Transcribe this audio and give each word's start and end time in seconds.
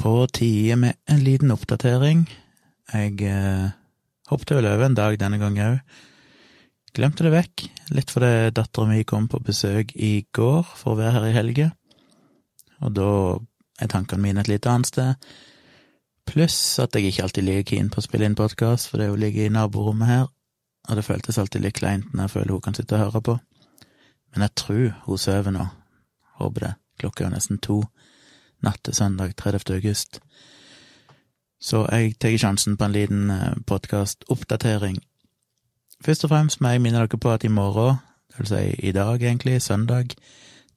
på 0.00 0.26
tide 0.32 0.76
med 0.76 0.96
en 1.04 1.20
liten 1.20 1.50
oppdatering. 1.52 2.22
Jeg 2.92 3.20
eh, 3.28 3.66
hoppet 4.30 4.54
vel 4.56 4.68
over 4.70 4.86
en 4.86 4.96
dag 4.96 5.18
denne 5.20 5.36
gangen 5.40 5.74
òg. 5.74 5.98
Glemte 6.96 7.26
det 7.26 7.34
vekk, 7.34 7.66
litt 7.94 8.10
fordi 8.10 8.50
dattera 8.56 8.88
mi 8.88 9.04
kom 9.06 9.28
på 9.30 9.42
besøk 9.44 9.92
i 9.94 10.24
går 10.34 10.64
for 10.64 10.94
å 10.94 10.98
være 10.98 11.12
her 11.18 11.26
i 11.28 11.36
helga, 11.36 11.68
og 12.80 12.96
da 12.96 13.10
er 13.78 13.92
tankene 13.92 14.24
mine 14.24 14.42
et 14.42 14.50
litt 14.50 14.66
annet 14.66 14.90
sted. 14.90 15.30
Pluss 16.26 16.56
at 16.82 16.96
jeg 16.96 17.12
ikke 17.12 17.28
alltid 17.28 17.46
ligger 17.46 17.68
keen 17.70 17.92
på 17.92 18.00
å 18.00 18.06
spille 18.08 18.26
inn 18.26 18.38
podkast, 18.38 18.90
fordi 18.90 19.12
hun 19.12 19.20
ligger 19.20 19.46
i 19.46 19.54
naborommet 19.54 20.10
her, 20.10 20.26
og 20.88 20.98
det 20.98 21.06
føltes 21.06 21.38
alltid 21.38 21.66
litt 21.66 21.78
kleint 21.78 22.10
når 22.10 22.26
jeg 22.26 22.34
føler 22.38 22.56
hun 22.56 22.64
kan 22.64 22.78
sitte 22.78 22.96
og 22.96 23.04
høre 23.04 23.26
på. 23.28 23.38
Men 24.32 24.48
jeg 24.48 24.56
tror 24.64 24.84
hun 25.04 25.24
sover 25.28 25.54
nå. 25.54 25.68
Håper 26.40 26.66
det. 26.66 26.76
Klokka 27.00 27.24
er 27.26 27.28
jo 27.28 27.36
nesten 27.36 27.60
to 27.62 27.82
natt 28.62 28.82
til 28.84 28.94
søndag 28.94 29.36
30. 29.36 29.74
august. 29.74 30.20
Så 31.60 31.84
jeg 31.92 32.16
tar 32.18 32.36
sjansen 32.40 32.76
på 32.76 32.84
en 32.84 32.92
liten 32.92 33.32
podkastoppdatering. 33.66 34.98
Først 36.04 36.24
og 36.24 36.30
fremst 36.32 36.60
må 36.60 36.72
jeg 36.72 36.80
minne 36.80 37.02
dere 37.02 37.20
på 37.20 37.32
at 37.32 37.44
i 37.44 37.52
morgen, 37.52 38.00
det 38.30 38.38
vil 38.38 38.48
si 38.48 38.88
i 38.88 38.92
dag 38.96 39.22
egentlig, 39.22 39.62
søndag 39.62 40.14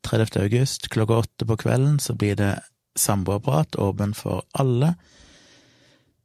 30. 0.04 0.42
august 0.42 0.90
klokka 0.90 1.14
åtte 1.24 1.46
på 1.46 1.56
kvelden, 1.56 2.00
så 2.00 2.14
blir 2.14 2.36
det 2.36 2.60
samboerprat 2.96 3.76
åpen 3.76 4.14
for 4.14 4.44
alle. 4.54 4.96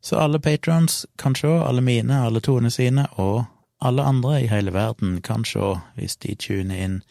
Så 0.02 0.16
alle 0.16 0.40
patrons 0.40 1.06
kan 1.18 1.34
se, 1.34 1.48
alle 1.48 1.80
mine, 1.80 2.24
alle 2.24 2.40
Tone 2.40 2.70
sine, 2.70 3.06
og 3.10 3.44
alle 3.80 4.02
andre 4.02 4.42
i 4.42 4.46
hele 4.46 4.72
verden 4.72 5.22
kan 5.22 5.44
se 5.44 5.76
hvis 5.94 6.16
de 6.16 6.34
tuner 6.34 6.76
inn 6.84 7.02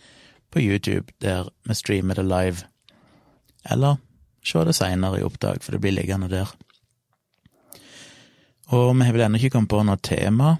på 0.51 0.59
YouTube, 0.59 1.11
der 1.21 1.49
vi 1.63 1.73
streamer 1.73 2.15
det 2.15 2.25
live. 2.25 2.67
Eller 3.71 3.95
se 4.45 4.63
det 4.65 4.75
seinere 4.77 5.19
i 5.19 5.25
opptak, 5.25 5.63
for 5.63 5.75
det 5.75 5.81
blir 5.83 5.95
liggende 5.95 6.29
der. 6.31 6.51
Og 8.75 8.91
vi 8.97 9.05
har 9.07 9.15
vel 9.15 9.23
ennå 9.27 9.39
ikke 9.39 9.53
kommet 9.55 9.71
på 9.71 9.83
noe 9.87 9.99
tema, 10.03 10.57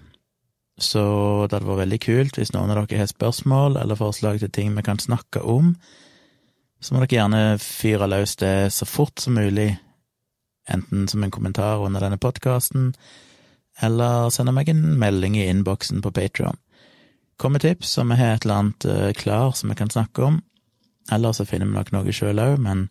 så 0.80 1.02
det 1.48 1.58
hadde 1.58 1.68
vært 1.68 1.82
veldig 1.82 2.00
kult 2.04 2.38
hvis 2.38 2.54
noen 2.54 2.70
av 2.70 2.86
dere 2.86 3.02
har 3.02 3.10
spørsmål 3.10 3.80
eller 3.82 3.98
forslag 3.98 4.38
til 4.40 4.52
ting 4.54 4.76
vi 4.78 4.86
kan 4.86 5.02
snakke 5.02 5.42
om. 5.42 5.74
Så 6.80 6.94
må 6.94 7.02
dere 7.02 7.18
gjerne 7.18 7.58
fyre 7.60 8.08
løs 8.08 8.36
det 8.38 8.70
så 8.76 8.86
fort 8.86 9.20
som 9.20 9.36
mulig, 9.36 9.72
enten 10.70 11.08
som 11.10 11.24
en 11.24 11.34
kommentar 11.34 11.82
under 11.84 12.04
denne 12.06 12.20
podkasten, 12.22 12.92
eller 13.82 14.30
sende 14.34 14.54
meg 14.54 14.70
en 14.70 14.84
melding 15.02 15.36
i 15.38 15.48
innboksen 15.50 16.04
på 16.06 16.14
Patrion. 16.14 16.58
Kom 17.38 17.54
med 17.54 17.66
tips 17.66 17.98
om 18.02 18.14
vi 18.14 18.18
har 18.22 18.36
et 18.36 18.46
eller 18.46 18.62
annet 18.62 19.18
klar 19.18 19.52
som 19.58 19.70
vi 19.70 19.78
kan 19.78 19.92
snakke 19.94 20.24
om, 20.30 20.40
eller 21.12 21.34
så 21.34 21.46
finner 21.46 21.70
vi 21.70 21.76
nok 21.76 21.92
noe 21.94 22.14
sjøl 22.14 22.40
òg, 22.42 22.56
men 22.62 22.88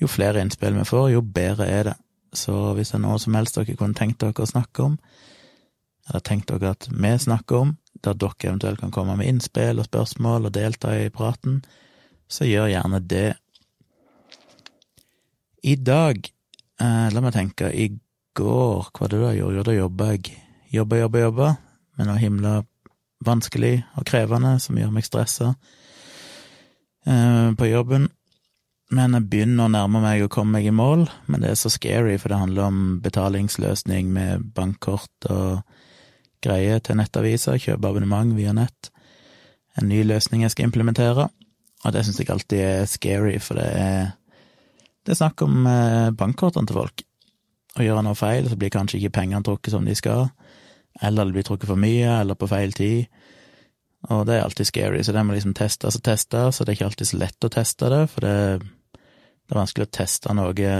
jo 0.00 0.10
flere 0.10 0.42
innspill 0.42 0.76
vi 0.78 0.86
får, 0.88 1.10
jo 1.14 1.22
bedre 1.22 1.68
er 1.70 1.88
det. 1.90 1.94
Så 2.34 2.74
hvis 2.74 2.90
det 2.90 2.98
er 2.98 3.04
noe 3.04 3.20
som 3.22 3.36
helst 3.38 3.56
dere 3.58 3.76
kunne 3.78 3.96
tenkt 3.96 4.20
dere 4.22 4.42
å 4.42 4.50
snakke 4.50 4.88
om, 4.88 4.98
eller 6.08 6.24
tenkt 6.26 6.50
dere 6.50 6.74
at 6.74 6.88
vi 6.90 7.12
snakker 7.26 7.60
om, 7.60 7.76
der 8.02 8.18
dere 8.18 8.48
eventuelt 8.50 8.82
kan 8.82 8.92
komme 8.92 9.16
med 9.16 9.30
innspill 9.30 9.80
og 9.80 9.88
spørsmål 9.88 10.48
og 10.48 10.54
delta 10.56 10.96
i 10.98 11.12
praten, 11.14 11.62
så 12.28 12.48
gjør 12.48 12.72
gjerne 12.72 13.00
det. 13.06 13.28
I 15.64 15.76
dag, 15.80 16.18
eh, 16.80 17.08
la 17.14 17.20
meg 17.24 17.32
tenke, 17.32 17.70
i 17.70 17.88
går, 18.34 18.90
hva 18.90 19.06
var 19.06 19.12
det 19.12 19.20
da 19.20 19.30
jeg 19.32 19.40
gjorde? 19.40 19.56
Jo, 19.56 19.62
da 19.62 19.78
jobba 19.78 20.10
jeg. 20.12 20.34
Jobba, 20.74 20.98
jobba, 20.98 21.18
jobba, 21.22 21.48
med 21.96 22.08
noe 22.08 22.18
himla 22.18 22.54
vanskelig 23.24 23.76
og 23.94 24.06
krevende 24.08 24.56
som 24.60 24.76
gjør 24.78 24.90
meg 24.92 25.06
stressa 25.06 25.54
eh, 27.06 27.50
på 27.54 27.70
jobben. 27.70 28.08
Men 28.94 29.16
jeg 29.16 29.26
begynner 29.26 29.66
å 29.66 29.72
nærme 29.72 30.00
meg 30.04 30.22
å 30.22 30.30
komme 30.30 30.58
meg 30.58 30.68
i 30.70 30.74
mål, 30.74 31.08
men 31.26 31.42
det 31.42 31.50
er 31.50 31.58
så 31.58 31.70
scary, 31.72 32.14
for 32.20 32.30
det 32.30 32.38
handler 32.38 32.68
om 32.68 32.82
betalingsløsning 33.02 34.12
med 34.14 34.44
bankkort 34.54 35.28
og 35.34 35.64
greier 36.44 36.82
til 36.84 37.00
nettaviser, 37.00 37.58
kjøpe 37.58 37.90
abonnement 37.90 38.36
via 38.36 38.52
nett. 38.54 38.92
En 39.80 39.88
ny 39.90 40.04
løsning 40.06 40.44
jeg 40.44 40.54
skal 40.54 40.68
implementere, 40.68 41.26
og 41.84 41.94
det 41.96 42.04
syns 42.06 42.20
jeg 42.20 42.30
alltid 42.30 42.62
er 42.62 42.86
scary, 42.90 43.40
for 43.42 43.58
det 43.58 43.70
er 43.80 44.12
det 45.04 45.12
er 45.12 45.18
snakk 45.18 45.42
om 45.44 45.66
bankkortene 46.16 46.68
til 46.68 46.78
folk. 46.78 47.02
Og 47.74 47.84
gjør 47.84 47.98
noe 48.06 48.16
feil, 48.16 48.46
så 48.48 48.56
blir 48.56 48.72
kanskje 48.72 49.02
ikke 49.02 49.18
pengene 49.18 49.44
trukket 49.44 49.74
som 49.74 49.84
de 49.84 49.96
skal, 49.98 50.30
eller 51.04 51.28
det 51.28 51.34
blir 51.34 51.44
trukket 51.44 51.68
for 51.68 51.80
mye, 51.80 52.20
eller 52.22 52.38
på 52.38 52.48
feil 52.48 52.72
tid. 52.72 53.10
Og 54.14 54.22
det 54.28 54.38
er 54.38 54.46
alltid 54.46 54.68
scary, 54.70 55.02
så 55.04 55.12
det 55.12 55.26
må 55.26 55.36
liksom 55.36 55.52
testes 55.56 55.98
og 55.98 56.04
testes, 56.06 56.60
og 56.60 56.64
det 56.64 56.72
er 56.72 56.78
ikke 56.78 56.88
alltid 56.88 57.10
så 57.10 57.20
lett 57.20 57.46
å 57.48 57.52
teste 57.52 57.90
det, 57.92 58.00
for 58.14 58.24
det, 58.24 58.70
det 59.44 59.52
er 59.52 59.60
vanskelig 59.60 59.88
å 59.88 59.92
teste 59.92 60.32
noe 60.36 60.70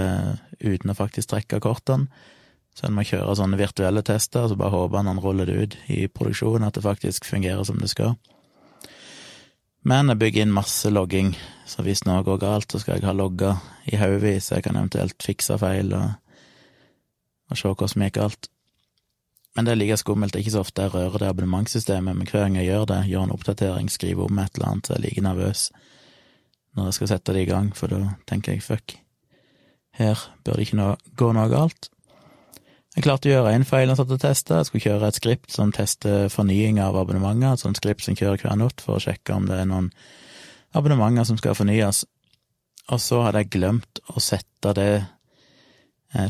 uten 0.59 0.91
å 0.91 0.97
faktisk 0.97 1.29
trekke 1.31 1.61
kortene. 1.61 2.07
Så 2.75 2.87
en 2.87 2.95
må 2.97 3.05
kjøre 3.07 3.37
sånne 3.39 3.59
virtuelle 3.59 4.01
tester, 4.03 4.43
og 4.43 4.51
så 4.51 4.57
bare 4.59 4.73
håpe 4.73 4.99
han 4.99 5.21
ruller 5.23 5.47
det 5.47 5.55
ut 5.55 5.75
i 5.95 6.07
produksjonen, 6.11 6.65
at 6.67 6.75
det 6.75 6.83
faktisk 6.83 7.27
fungerer 7.29 7.63
som 7.63 7.77
det 7.79 7.87
skal. 7.93 8.17
Men 9.85 10.09
jeg 10.11 10.19
bygger 10.19 10.43
inn 10.43 10.51
masse 10.55 10.89
logging, 10.91 11.35
så 11.69 11.85
hvis 11.85 12.03
noe 12.09 12.25
går 12.25 12.41
galt, 12.41 12.73
så 12.73 12.81
skal 12.81 12.97
jeg 12.97 13.07
ha 13.07 13.13
logga 13.15 13.53
i 13.87 13.95
haugevis, 14.01 14.49
så 14.49 14.57
jeg 14.57 14.65
kan 14.65 14.81
eventuelt 14.81 15.23
fikse 15.23 15.55
feil 15.61 15.93
og, 15.95 16.17
og 17.53 17.61
se 17.61 17.71
hva 17.71 17.89
som 17.93 18.03
gikk 18.03 18.17
galt. 18.17 18.49
Men 19.55 19.69
det 19.69 19.71
er 19.71 19.79
like 19.79 20.01
skummelt, 20.01 20.33
det 20.33 20.41
er 20.41 20.43
ikke 20.43 20.57
så 20.57 20.65
ofte 20.65 20.83
jeg 20.83 20.95
rører 20.97 21.21
det 21.21 21.29
abonnementssystemet, 21.31 22.17
men 22.17 22.27
hver 22.27 22.47
gang 22.47 22.57
jeg 22.59 22.73
gjør 22.73 22.89
det, 22.91 23.01
gjør 23.07 23.29
en 23.29 23.35
oppdatering, 23.37 23.91
skriver 23.93 24.25
om 24.25 24.41
et 24.41 24.57
eller 24.57 24.73
annet, 24.73 24.89
så 24.89 24.97
jeg 24.97 24.99
er 24.99 25.05
like 25.05 25.27
nervøs 25.29 25.69
når 26.75 26.89
jeg 26.89 26.97
skal 26.99 27.11
sette 27.13 27.35
det 27.35 27.45
i 27.45 27.49
gang, 27.49 27.71
for 27.75 27.91
da 27.91 28.15
tenker 28.29 28.55
jeg 28.55 28.63
fuck, 28.65 28.97
her 29.95 30.19
bør 30.43 30.57
det 30.59 30.67
ikke 30.67 30.79
noe, 30.79 30.95
gå 31.15 31.29
noe 31.35 31.47
galt. 31.51 31.89
Jeg 32.95 33.03
klarte 33.03 33.27
å 33.27 33.33
gjøre 33.33 33.53
én 33.55 33.65
feil 33.67 33.89
jeg 33.91 33.99
satt 33.99 34.11
og 34.11 34.19
testa. 34.23 34.59
Jeg 34.59 34.67
skulle 34.69 34.85
kjøre 34.85 35.07
et 35.11 35.17
skript 35.17 35.51
som 35.51 35.71
tester 35.75 36.29
fornying 36.31 36.79
av 36.83 36.95
abonnementer, 36.99 37.55
et 37.55 37.63
sånt 37.63 37.79
skript 37.79 38.05
som 38.05 38.15
kjører 38.15 38.43
hver 38.43 38.59
natt 38.59 38.83
for 38.83 38.95
å 38.95 39.03
sjekke 39.03 39.35
om 39.35 39.49
det 39.49 39.57
er 39.59 39.67
noen 39.67 39.89
abonnementer 40.75 41.27
som 41.27 41.39
skal 41.39 41.57
fornyes. 41.59 42.05
Og 42.91 43.01
så 43.03 43.19
hadde 43.25 43.43
jeg 43.43 43.51
glemt 43.57 43.99
å 44.11 44.23
sette 44.23 44.71
det 44.77 44.89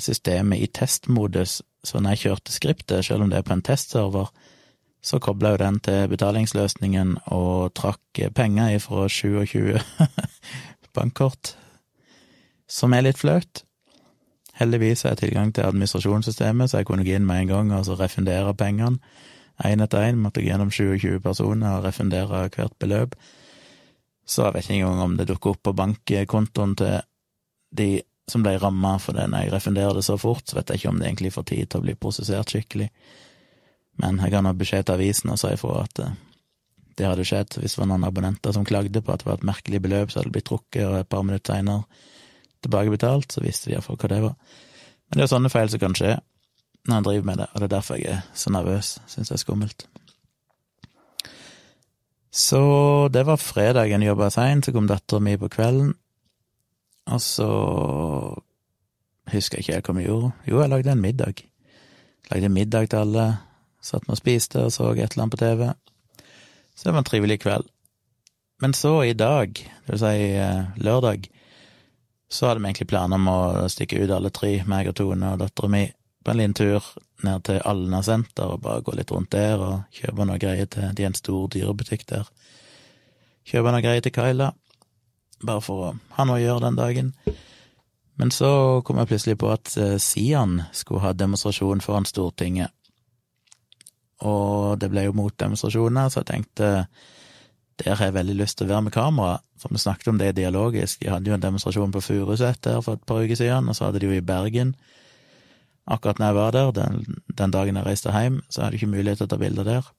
systemet 0.02 0.64
i 0.66 0.70
testmodus, 0.74 1.60
så 1.86 2.02
når 2.02 2.16
jeg 2.16 2.24
kjørte 2.24 2.54
skriptet, 2.56 3.06
selv 3.06 3.26
om 3.26 3.30
det 3.30 3.42
er 3.42 3.46
på 3.46 3.54
en 3.54 3.66
testserver, 3.66 4.32
så 5.06 5.20
kobla 5.22 5.54
jo 5.54 5.62
den 5.62 5.78
til 5.86 6.08
betalingsløsningen 6.10 7.14
og 7.36 7.76
trakk 7.78 8.24
penger 8.34 8.74
ifra 8.80 9.06
27 9.12 9.78
bankkort, 10.98 11.54
som 12.66 12.96
er 12.98 13.06
litt 13.06 13.22
flaut. 13.22 13.62
Heldigvis 14.56 15.04
har 15.04 15.14
jeg 15.14 15.26
tilgang 15.26 15.52
til 15.54 15.68
administrasjonssystemet, 15.68 16.72
så 16.72 16.80
jeg 16.80 16.88
kunne 16.90 17.06
gå 17.06 17.18
inn 17.18 17.28
med 17.28 17.44
en 17.44 17.52
gang 17.52 17.74
og 17.76 17.86
så 17.86 17.98
refundere 18.00 18.56
pengene. 18.58 18.98
Én 19.64 19.84
etter 19.84 20.04
én 20.10 20.18
måtte 20.20 20.42
jeg 20.42 20.50
gjennom 20.50 20.72
27 20.72 21.20
personer 21.24 21.78
og 21.78 21.86
refundere 21.86 22.48
hvert 22.50 22.74
beløp. 22.80 23.16
Så 24.26 24.48
jeg 24.48 24.56
vet 24.56 24.66
ikke 24.66 24.80
engang 24.80 25.04
om 25.04 25.18
det 25.20 25.28
dukker 25.30 25.54
opp 25.54 25.62
på 25.64 25.76
bankkontoen 25.76 26.76
til 26.80 26.98
de 27.76 27.90
som 28.28 28.42
ble 28.42 28.56
ramma 28.58 28.96
for 28.98 29.14
når 29.14 29.46
jeg 29.46 29.54
refunderer 29.54 29.94
det 29.94 30.04
så 30.08 30.18
fort, 30.18 30.48
så 30.50 30.58
vet 30.58 30.72
jeg 30.72 30.82
ikke 30.82 30.90
om 30.90 31.00
det 31.00 31.08
egentlig 31.08 31.34
får 31.36 31.46
tid 31.52 31.70
til 31.70 31.84
å 31.84 31.86
bli 31.86 31.96
prosessert 32.00 32.52
skikkelig. 32.52 32.90
Men 34.02 34.20
jeg 34.20 34.34
ga 34.34 34.42
nå 34.44 34.54
beskjed 34.60 34.88
til 34.88 34.98
avisen 34.98 35.32
og 35.32 35.40
sa 35.40 35.54
ifra 35.56 35.84
at 35.86 36.02
det 36.96 37.08
hadde 37.08 37.26
skjedd 37.28 37.58
hvis 37.60 37.76
det 37.76 37.82
var 37.82 37.90
noen 37.92 38.08
abonnenter 38.08 38.54
som 38.56 38.68
klagde 38.68 39.02
på 39.04 39.14
at 39.14 39.24
det 39.24 39.30
var 39.30 39.40
et 39.40 39.48
merkelig 39.48 39.82
beløp 39.84 40.12
som 40.12 40.22
hadde 40.22 40.34
blitt 40.36 40.48
trukket, 40.48 40.84
og 40.88 41.00
et 41.00 41.12
par 41.12 41.26
minutter 41.28 41.54
seinere 41.54 41.84
tilbakebetalt, 42.66 43.32
så 43.32 43.44
visste 43.44 43.70
de 43.70 43.76
iallfall 43.76 44.00
hva 44.00 44.12
det 44.12 44.22
var. 44.24 44.38
Men 45.10 45.20
det 45.20 45.26
er 45.26 45.34
sånne 45.34 45.52
feil 45.54 45.70
som 45.72 45.84
kan 45.84 45.98
skje 45.98 46.16
når 46.86 46.98
en 46.98 47.06
driver 47.08 47.28
med 47.28 47.40
det, 47.42 47.48
og 47.52 47.62
det 47.62 47.68
er 47.68 47.76
derfor 47.76 48.00
jeg 48.00 48.14
er 48.14 48.26
så 48.38 48.52
nervøs, 48.54 48.96
syns 49.10 49.32
jeg 49.32 49.40
er 49.40 49.42
skummelt. 49.42 49.88
Så 52.36 52.60
det 53.16 53.24
var 53.26 53.42
fredagen, 53.42 54.04
jobba 54.04 54.30
seint, 54.34 54.68
så 54.68 54.74
kom 54.76 54.90
dattera 54.90 55.24
mi 55.24 55.38
på 55.40 55.50
kvelden, 55.50 55.94
og 57.10 57.22
så 57.22 57.50
husker 59.32 59.58
jeg 59.58 59.64
ikke 59.64 59.78
helt 59.78 59.90
hva 59.90 59.98
vi 59.98 60.06
gjorde. 60.06 60.32
Jo, 60.50 60.62
jeg 60.62 60.72
lagde 60.74 60.94
en 60.94 61.02
middag. 61.02 61.41
Lagde 62.32 62.50
middag 62.50 62.90
til 62.91 63.02
alle, 63.02 63.26
satt 63.85 64.08
med 64.08 64.17
og 64.17 64.22
spiste 64.22 64.66
og 64.66 64.73
så 64.73 64.91
et 64.93 65.14
eller 65.14 65.26
annet 65.26 65.35
på 65.35 65.41
TV. 65.43 65.64
Så 66.76 66.87
det 66.87 66.93
var 66.96 67.03
en 67.03 67.08
trivelig 67.08 67.40
kveld. 67.46 67.70
Men 68.61 68.73
så, 68.73 69.03
i 69.03 69.14
dag, 69.14 69.52
det 69.85 69.91
vil 69.93 69.99
si 69.99 70.84
lørdag, 70.84 71.28
så 72.32 72.47
hadde 72.47 72.61
vi 72.61 72.70
egentlig 72.70 72.87
planer 72.87 73.20
om 73.20 73.28
å 73.29 73.40
stikke 73.72 73.99
ut 74.02 74.11
alle 74.11 74.32
tre, 74.34 74.58
meg 74.67 74.90
og 74.90 74.96
Tone 74.97 75.34
og 75.34 75.41
dattera 75.43 75.72
mi, 75.72 75.85
på 76.26 76.32
en 76.32 76.40
liten 76.40 76.55
tur 76.58 76.87
ned 77.26 77.43
til 77.46 77.59
Alna 77.70 78.02
senter 78.03 78.55
og 78.55 78.64
bare 78.64 78.84
gå 78.85 78.96
litt 78.97 79.11
rundt 79.14 79.32
der 79.35 79.61
og 79.61 79.84
kjøpe 79.93 80.26
noe 80.26 80.40
greier 80.41 80.70
til 80.72 80.90
De 80.97 81.05
er 81.05 81.11
en 81.11 81.17
stor 81.17 81.49
dyrebutikk 81.53 82.08
der. 82.09 82.29
Kjøpe 83.46 83.73
noe 83.73 83.84
greier 83.85 84.02
til 84.02 84.16
Kyla, 84.16 84.49
bare 85.46 85.61
for 85.61 85.84
å 85.84 85.91
ha 86.17 86.26
noe 86.26 86.40
å 86.40 86.43
gjøre 86.43 86.66
den 86.66 86.79
dagen. 86.79 87.11
Men 88.16 88.31
så 88.31 88.81
kom 88.88 88.97
jeg 89.02 89.11
plutselig 89.11 89.38
på 89.38 89.52
at 89.52 89.76
Sian 90.02 90.64
skulle 90.73 91.03
ha 91.03 91.14
demonstrasjon 91.14 91.84
foran 91.84 92.08
Stortinget. 92.09 92.72
Og 94.23 94.79
det 94.79 94.90
ble 94.94 95.08
jo 95.08 95.16
motdemonstrasjoner, 95.17 96.09
så 96.09 96.22
jeg 96.22 96.32
tenkte 96.32 96.72
der 97.84 97.97
har 97.97 98.08
jeg 98.08 98.16
veldig 98.16 98.38
lyst 98.40 98.58
til 98.58 98.70
å 98.70 98.72
være 98.72 98.85
med 98.85 98.94
kamera, 98.96 99.40
for 99.59 99.73
vi 99.73 99.82
snakket 99.84 100.08
om 100.08 100.20
det 100.20 100.35
dialogisk. 100.38 101.02
De 101.02 101.09
hadde 101.12 101.28
jo 101.28 101.35
en 101.35 101.44
demonstrasjon 101.44 101.91
på 101.91 102.02
Furuset 102.06 102.62
der 102.64 102.79
for 102.85 102.96
et 102.96 103.03
par 103.08 103.20
uker 103.20 103.35
siden, 103.35 103.67
og 103.67 103.76
så 103.76 103.90
hadde 103.90 104.00
de 104.00 104.08
jo 104.08 104.16
i 104.16 104.23
Bergen. 104.23 104.76
Akkurat 105.85 106.22
når 106.22 106.32
jeg 106.32 106.38
var 106.38 106.56
der, 106.56 106.72
den, 106.78 107.20
den 107.28 107.52
dagen 107.52 107.76
jeg 107.76 107.85
reiste 107.85 108.14
hjem, 108.16 108.40
så 108.50 108.64
hadde 108.64 108.78
jeg 108.78 108.85
ikke 108.85 108.94
mulighet 108.96 109.20
til 109.20 109.28
å 109.28 109.34
ta 109.34 109.41
bilder 109.41 109.67
der. 109.67 109.91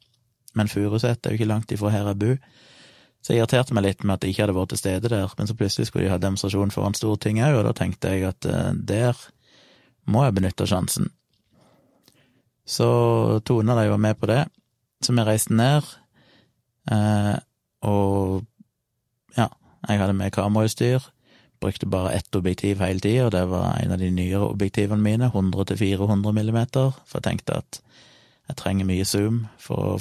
Men 0.57 0.73
Furuset 0.73 1.21
er 1.21 1.35
jo 1.35 1.39
ikke 1.39 1.51
langt 1.51 1.77
ifra 1.77 1.93
her 1.93 2.09
jeg 2.09 2.21
bor. 2.23 2.41
Så 3.21 3.35
jeg 3.35 3.43
irriterte 3.43 3.75
meg 3.77 3.85
litt 3.85 4.05
med 4.07 4.17
at 4.17 4.25
jeg 4.25 4.33
ikke 4.33 4.47
hadde 4.47 4.57
vært 4.57 4.73
til 4.73 4.81
stede 4.81 5.11
der, 5.13 5.33
men 5.37 5.49
så 5.51 5.59
plutselig 5.59 5.91
skulle 5.91 6.07
de 6.07 6.13
ha 6.15 6.19
demonstrasjon 6.23 6.73
foran 6.73 6.97
Stortinget 6.97 7.51
òg, 7.51 7.61
og 7.61 7.65
da 7.69 7.73
tenkte 7.77 8.13
jeg 8.15 8.29
at 8.29 8.47
eh, 8.49 8.73
der 8.89 9.19
må 10.07 10.23
jeg 10.25 10.37
benytte 10.37 10.69
sjansen. 10.71 11.11
Så 12.67 12.87
Tone 13.47 13.77
de 13.79 13.89
var 13.89 14.01
med 14.03 14.19
på 14.19 14.27
det, 14.27 14.43
så 15.03 15.15
vi 15.15 15.25
reiste 15.25 15.55
ned, 15.55 15.87
eh, 16.91 17.37
og 17.87 18.43
ja, 19.37 19.47
jeg 19.87 20.01
hadde 20.01 20.17
med 20.19 20.35
kamerautstyr, 20.35 21.05
brukte 21.63 21.87
bare 21.87 22.13
ett 22.13 22.37
objektiv 22.37 22.83
hele 22.83 23.01
tida, 23.01 23.27
og 23.27 23.33
det 23.33 23.45
var 23.49 23.79
en 23.79 23.95
av 23.95 24.03
de 24.03 24.11
nyere 24.11 24.51
objektivene 24.51 25.03
mine, 25.03 25.31
100-400 25.31 26.33
millimeter, 26.33 26.91
for 27.07 27.21
jeg 27.21 27.29
tenkte 27.31 27.61
at 27.63 27.81
jeg 28.49 28.59
trenger 28.59 28.89
mye 28.89 29.07
zoom 29.07 29.47
for 29.63 29.95
å 29.95 30.01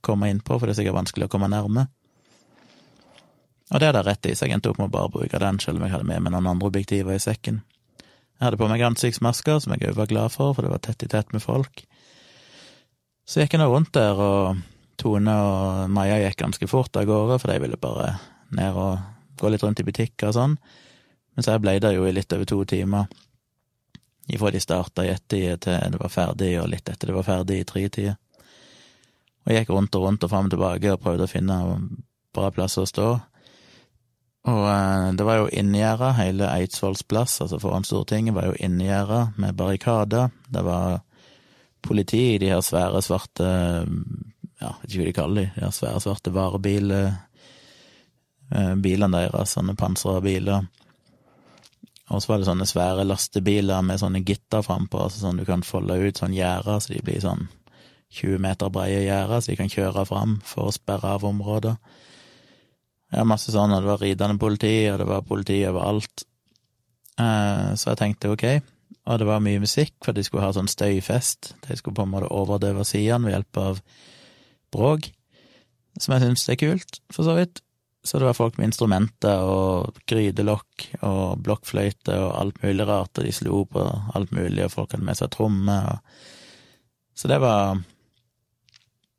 komme 0.00 0.30
inn 0.30 0.40
på, 0.40 0.56
for 0.56 0.66
det 0.66 0.76
er 0.76 0.80
sikkert 0.80 1.00
vanskelig 1.02 1.28
å 1.28 1.32
komme 1.36 1.50
nærme. 1.52 1.86
Og 3.72 3.80
det 3.80 3.88
hadde 3.88 4.02
jeg 4.02 4.06
rett 4.06 4.28
i, 4.30 4.34
så 4.38 4.46
jeg 4.46 4.56
endte 4.56 4.70
opp 4.70 4.78
med 4.80 4.88
å 4.88 4.94
bare 4.94 5.12
bruke 5.12 5.40
den, 5.42 5.58
selv 5.60 5.80
om 5.80 5.86
jeg 5.86 5.96
hadde 5.96 6.08
med 6.08 6.22
meg 6.22 6.32
noen 6.32 6.52
andre 6.52 6.70
objektiver 6.70 7.16
i 7.16 7.22
sekken. 7.22 7.60
Jeg 8.36 8.44
hadde 8.44 8.60
på 8.60 8.68
meg 8.70 8.84
ansiktsmasker, 8.86 9.58
som 9.62 9.74
jeg 9.74 9.90
òg 9.90 9.98
var 9.98 10.10
glad 10.10 10.34
for, 10.34 10.54
for 10.54 10.64
det 10.64 10.72
var 10.72 10.82
tett 10.84 11.02
i 11.02 11.10
tett 11.10 11.32
med 11.34 11.42
folk. 11.42 11.82
Så 13.26 13.42
gikk 13.42 13.56
jeg 13.56 13.62
nå 13.62 13.66
rundt 13.72 13.90
der, 13.96 14.14
og 14.14 14.60
Tone 15.00 15.34
og 15.34 15.90
Maja 15.90 16.20
gikk 16.22 16.38
ganske 16.44 16.68
fort 16.70 16.96
av 16.96 17.08
gårde, 17.08 17.40
for 17.42 17.50
de 17.50 17.60
ville 17.64 17.78
bare 17.80 18.12
ned 18.54 18.78
og 18.78 19.00
gå 19.40 19.50
litt 19.50 19.64
rundt 19.66 19.82
i 19.82 19.86
butikker 19.86 20.30
og 20.30 20.36
sånn. 20.36 20.58
Mens 21.36 21.48
jeg 21.50 21.60
ble 21.60 21.76
der 21.82 21.96
jo 21.96 22.06
i 22.06 22.14
litt 22.14 22.32
over 22.32 22.48
to 22.48 22.62
timer. 22.64 23.10
Ifra 24.32 24.50
de 24.54 24.62
starta 24.62 25.04
i 25.04 25.10
ett-tida 25.12 25.58
til 25.62 25.92
det 25.92 26.00
var 26.00 26.12
ferdig, 26.12 26.52
og 26.62 26.70
litt 26.70 26.88
etter 26.88 27.10
det 27.10 27.16
var 27.18 27.26
ferdig 27.26 27.60
i 27.60 27.66
tre-tida. 27.68 28.14
Og 29.46 29.52
jeg 29.52 29.62
gikk 29.62 29.74
rundt 29.74 29.98
og 29.98 30.06
rundt 30.06 30.26
og 30.26 30.30
fram 30.32 30.48
og 30.48 30.54
tilbake 30.54 30.94
og 30.94 31.02
prøvde 31.02 31.26
å 31.26 31.30
finne 31.30 31.58
bra 32.34 32.50
plass 32.54 32.78
å 32.82 32.86
stå. 32.86 33.10
Og 34.46 34.64
eh, 34.70 35.10
det 35.18 35.26
var 35.26 35.40
jo 35.40 35.50
inngjerda, 35.50 36.12
hele 36.18 36.48
Eidsvolls 36.50 37.02
plass, 37.06 37.40
altså 37.42 37.58
foran 37.62 37.86
Stortinget, 37.86 38.34
var 38.38 38.50
jo 38.50 38.58
inngjerda 38.62 39.20
med 39.42 39.58
barrikader. 39.58 40.30
Det 40.50 40.62
var 40.66 41.00
politi 41.88 42.22
i 42.34 42.40
de 42.42 42.50
her 42.52 42.64
svære, 42.64 43.02
svarte 43.04 43.46
Ja, 44.56 44.72
vet 44.80 44.88
ikke 44.88 45.02
hva 45.02 45.06
de 45.06 45.16
kaller 45.16 45.42
de, 45.42 45.50
de 45.54 45.64
her 45.66 45.74
svære, 45.74 46.00
svarte 46.00 46.32
varebiler. 46.32 47.12
Eh, 48.54 48.74
bilene 48.78 49.26
deres, 49.26 49.56
sånne 49.56 49.74
pansra 49.78 50.20
biler. 50.22 50.66
Og 52.14 52.22
så 52.22 52.30
var 52.30 52.38
det 52.38 52.46
sånne 52.46 52.68
svære 52.70 53.06
lastebiler 53.06 53.82
med 53.82 53.98
sånne 53.98 54.22
gitter 54.26 54.62
frampå, 54.62 55.00
altså 55.02 55.24
sånn 55.24 55.40
du 55.40 55.46
kan 55.48 55.64
folde 55.66 55.98
ut 55.98 56.20
sånn 56.20 56.36
gjerder, 56.36 56.78
så 56.78 56.94
de 56.94 57.02
blir 57.02 57.18
sånn 57.22 57.48
20 58.14 58.38
meter 58.44 58.70
breie 58.70 59.02
gjerder, 59.02 59.42
så 59.42 59.50
de 59.50 59.58
kan 59.58 59.72
kjøre 59.72 60.06
fram 60.06 60.36
for 60.46 60.70
å 60.70 60.74
sperre 60.74 61.16
av 61.16 61.26
områder. 61.26 61.74
Ja, 63.14 63.26
masse 63.26 63.50
sånn, 63.54 63.74
og 63.74 63.82
det 63.82 63.90
var 63.90 64.02
ridende 64.02 64.38
politi, 64.38 64.76
og 64.92 65.00
det 65.02 65.08
var 65.10 65.26
politi 65.26 65.58
overalt. 65.66 66.26
Eh, 67.18 67.74
så 67.74 67.90
jeg 67.90 68.00
tenkte 68.02 68.32
ok, 68.34 68.46
og 69.06 69.20
det 69.20 69.28
var 69.28 69.42
mye 69.44 69.62
musikk, 69.62 69.94
for 70.02 70.16
de 70.16 70.24
skulle 70.26 70.42
ha 70.42 70.54
sånn 70.54 70.70
støyfest. 70.70 71.52
De 71.66 71.76
skulle 71.78 71.94
på 71.94 72.06
en 72.06 72.10
måte 72.10 72.30
overdøve 72.34 72.82
sidene 72.86 73.28
ved 73.28 73.36
hjelp 73.36 73.60
av 73.62 73.78
bråk, 74.74 75.06
som 76.00 76.16
jeg 76.16 76.24
syns 76.24 76.48
er 76.50 76.58
kult, 76.60 76.98
for 77.14 77.26
så 77.28 77.36
vidt. 77.38 77.62
Så 78.06 78.18
det 78.18 78.28
var 78.28 78.38
folk 78.38 78.58
med 78.58 78.68
instrumenter 78.68 79.42
og 79.42 79.96
grydelokk 80.06 80.88
og 81.06 81.42
blokkfløyte 81.42 82.14
og 82.22 82.34
alt 82.38 82.60
mulig 82.62 82.86
rart, 82.86 83.18
og 83.18 83.26
de 83.26 83.34
slo 83.34 83.64
på 83.70 83.82
alt 84.14 84.34
mulig, 84.34 84.62
og 84.64 84.74
folk 84.74 84.94
hadde 84.94 85.06
med 85.06 85.18
seg 85.18 85.32
trommer 85.34 85.92
og 85.94 86.24
Så 87.16 87.28
det 87.28 87.40
var 87.40 87.80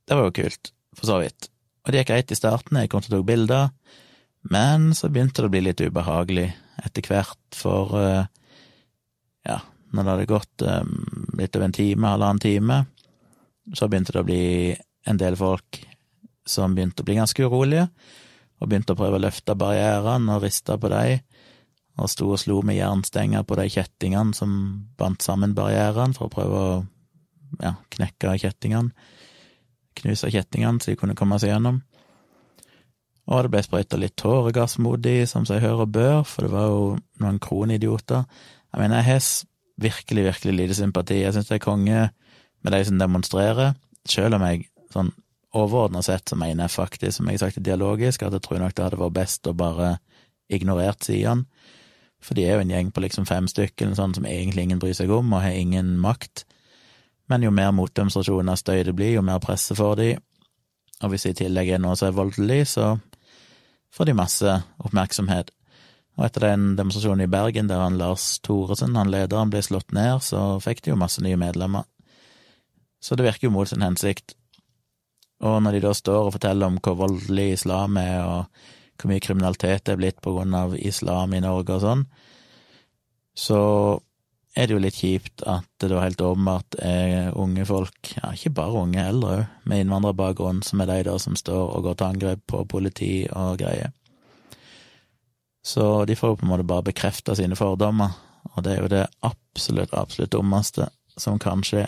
Det 0.07 0.15
var 0.15 0.23
jo 0.23 0.31
kult, 0.31 0.71
for 0.95 1.05
så 1.05 1.17
vidt. 1.19 1.49
Og 1.83 1.91
det 1.91 1.99
gikk 1.99 2.11
greit 2.11 2.31
i 2.31 2.35
starten, 2.35 2.77
jeg 2.77 2.89
kom 2.89 3.01
til 3.01 3.15
å 3.15 3.19
ta 3.19 3.27
bilder, 3.27 3.69
men 4.51 4.93
så 4.95 5.09
begynte 5.09 5.41
det 5.41 5.49
å 5.49 5.51
bli 5.51 5.61
litt 5.65 5.81
ubehagelig 5.81 6.53
etter 6.85 7.09
hvert, 7.09 7.39
for 7.55 7.91
eh, 7.99 8.27
ja, 9.47 9.59
når 9.97 10.05
det 10.05 10.13
hadde 10.13 10.29
gått 10.29 10.65
um, 10.65 10.93
litt 11.39 11.55
over 11.57 11.67
en 11.67 11.75
time, 11.75 12.13
halvannen 12.13 12.43
time, 12.43 12.79
så 13.75 13.89
begynte 13.89 14.15
det 14.15 14.23
å 14.23 14.27
bli 14.27 14.43
en 15.07 15.19
del 15.19 15.37
folk 15.39 15.81
som 16.47 16.75
begynte 16.75 17.03
å 17.03 17.07
bli 17.07 17.17
ganske 17.17 17.43
urolige, 17.43 17.89
og 18.57 18.69
begynte 18.69 18.95
å 18.95 18.99
prøve 18.99 19.19
å 19.19 19.23
løfte 19.25 19.57
barrierene 19.59 20.37
og 20.37 20.45
riste 20.45 20.77
på 20.79 20.91
dem, 20.93 21.25
og 21.97 22.11
sto 22.13 22.29
og 22.29 22.39
slo 22.39 22.61
med 22.65 22.77
jernstenger 22.77 23.43
på 23.47 23.57
de 23.57 23.67
kjettingene 23.73 24.37
som 24.37 24.51
bandt 24.97 25.25
sammen 25.25 25.57
barrierene, 25.57 26.13
for 26.15 26.29
å 26.29 26.33
prøve 26.33 26.61
å 26.61 26.73
ja, 27.63 27.73
knekke 27.93 28.37
kjettingene 28.37 28.93
knuse 30.01 30.31
kjettingene 30.33 30.81
så 30.81 30.91
de 30.91 30.99
kunne 30.99 31.17
komme 31.17 31.39
seg 31.41 31.53
gjennom. 31.53 31.81
Og 33.27 33.43
det 33.43 33.51
ble 33.51 33.63
sprøyta 33.65 33.99
litt 33.99 34.15
tåregass 34.19 34.77
mot 34.83 35.01
de, 35.03 35.19
som 35.27 35.45
seg 35.47 35.63
hør 35.65 35.83
og 35.83 35.93
bør, 35.97 36.21
for 36.27 36.47
det 36.47 36.53
var 36.53 36.69
jo 36.71 36.83
noen 37.23 37.39
kronidioter. 37.43 38.23
Jeg 38.71 38.79
mener, 38.79 39.01
jeg 39.01 39.09
har 39.09 39.25
virkelig, 39.81 40.23
virkelig 40.25 40.55
lite 40.55 40.77
sympati. 40.77 41.21
Jeg 41.21 41.35
syns 41.35 41.49
det 41.49 41.59
er 41.59 41.63
konge 41.63 42.09
med 42.63 42.73
de 42.73 42.83
som 42.85 42.99
demonstrerer, 42.99 43.75
selv 44.07 44.37
om 44.37 44.45
jeg 44.47 44.67
sånn 44.93 45.11
overordna 45.57 46.01
sett 46.05 46.29
så 46.29 46.37
mener 46.39 46.65
jeg 46.65 46.75
faktisk, 46.75 47.17
som 47.17 47.29
jeg 47.29 47.39
har 47.39 47.47
sagt 47.47 47.63
dialogisk, 47.63 48.23
at 48.23 48.35
jeg 48.35 48.43
tror 48.45 48.61
nok 48.61 48.75
det 48.75 48.85
hadde 48.85 48.99
vært 48.99 49.17
best 49.17 49.47
å 49.47 49.55
bare 49.57 49.97
ignorert 50.53 51.05
sidene. 51.05 51.47
For 52.23 52.33
de 52.33 52.47
er 52.47 52.57
jo 52.57 52.63
en 52.65 52.71
gjeng 52.73 52.89
på 52.91 53.03
liksom 53.03 53.27
fem 53.29 53.45
stykker 53.49 53.93
sånn 53.95 54.15
som 54.17 54.25
egentlig 54.25 54.65
ingen 54.65 54.79
bryr 54.81 54.95
seg 54.97 55.11
om, 55.13 55.33
og 55.33 55.43
har 55.43 55.53
ingen 55.53 55.95
makt. 56.01 56.47
Men 57.29 57.43
jo 57.45 57.51
mer 57.53 57.73
motdemonstrasjoner 57.75 58.57
støy 58.57 58.81
det 58.87 58.95
blir, 58.97 59.13
jo 59.17 59.25
mer 59.25 59.41
presse 59.43 59.75
får 59.77 59.99
de, 59.99 60.09
og 61.03 61.13
hvis 61.13 61.27
det 61.27 61.35
i 61.35 61.39
tillegg 61.43 61.69
er 61.75 61.81
noe 61.83 61.97
er 62.01 62.15
voldelig, 62.15 62.63
så 62.73 62.95
får 63.93 64.09
de 64.09 64.17
masse 64.17 64.55
oppmerksomhet. 64.81 65.51
Og 66.17 66.25
etter 66.25 66.47
den 66.47 66.71
demonstrasjonen 66.77 67.27
i 67.27 67.29
Bergen 67.29 67.69
der 67.69 67.83
han 67.83 67.99
Lars 67.99 68.39
Thoresen, 68.45 68.97
han 68.97 69.11
lederen, 69.13 69.51
ble 69.53 69.61
slått 69.61 69.93
ned, 69.93 70.23
så 70.25 70.57
fikk 70.63 70.81
de 70.83 70.93
jo 70.93 70.99
masse 70.99 71.21
nye 71.21 71.37
medlemmer. 71.37 71.85
Så 72.99 73.15
det 73.15 73.27
virker 73.27 73.47
jo 73.47 73.53
mot 73.53 73.69
sin 73.69 73.85
hensikt. 73.85 74.33
Og 75.45 75.59
når 75.61 75.77
de 75.77 75.83
da 75.85 75.93
står 75.93 76.25
og 76.25 76.33
forteller 76.39 76.71
om 76.71 76.79
hvor 76.81 76.97
voldelig 76.97 77.51
islam 77.59 77.99
er, 78.01 78.23
og 78.25 78.97
hvor 78.97 79.11
mye 79.11 79.21
kriminalitet 79.21 79.85
det 79.85 79.93
er 79.93 80.01
blitt 80.01 80.21
på 80.25 80.33
grunn 80.33 80.57
av 80.57 80.73
islam 80.77 81.37
i 81.37 81.43
Norge 81.45 81.77
og 81.77 81.83
sånn, 81.85 82.03
så 83.37 83.61
er 84.57 84.65
det 84.65 84.73
jo 84.73 84.81
litt 84.81 84.97
kjipt 84.97 85.43
at 85.45 85.67
det 85.77 85.91
da 85.91 86.01
helt 86.01 86.21
åpenbart 86.25 86.79
er 86.81 87.35
unge 87.37 87.67
folk, 87.69 88.15
ja, 88.15 88.31
ikke 88.33 88.55
bare 88.57 88.81
unge, 88.81 89.03
eldre 89.05 89.35
òg, 89.35 89.43
med 89.69 89.83
innvandrerbakgrunn, 89.83 90.63
som 90.65 90.81
er 90.81 90.89
de 90.89 91.03
da 91.11 91.17
som 91.21 91.37
står 91.37 91.75
og 91.77 91.85
går 91.85 91.99
til 91.99 92.07
angrep 92.07 92.41
på 92.49 92.63
politi 92.71 93.11
og 93.29 93.61
greier. 93.61 93.93
Så 95.67 96.05
de 96.07 96.15
får 96.15 96.33
jo 96.33 96.39
på 96.39 96.47
en 96.47 96.53
måte 96.53 96.67
bare 96.67 96.85
bekrefta 96.87 97.35
sine 97.35 97.57
fordommer, 97.59 98.15
og 98.53 98.63
det 98.63 98.73
er 98.73 98.83
jo 98.83 98.91
det 98.91 99.05
absolutt, 99.27 99.91
absolutt 99.91 100.31
dummeste 100.31 100.87
som 101.19 101.39
kan 101.41 101.63
skje. 101.65 101.83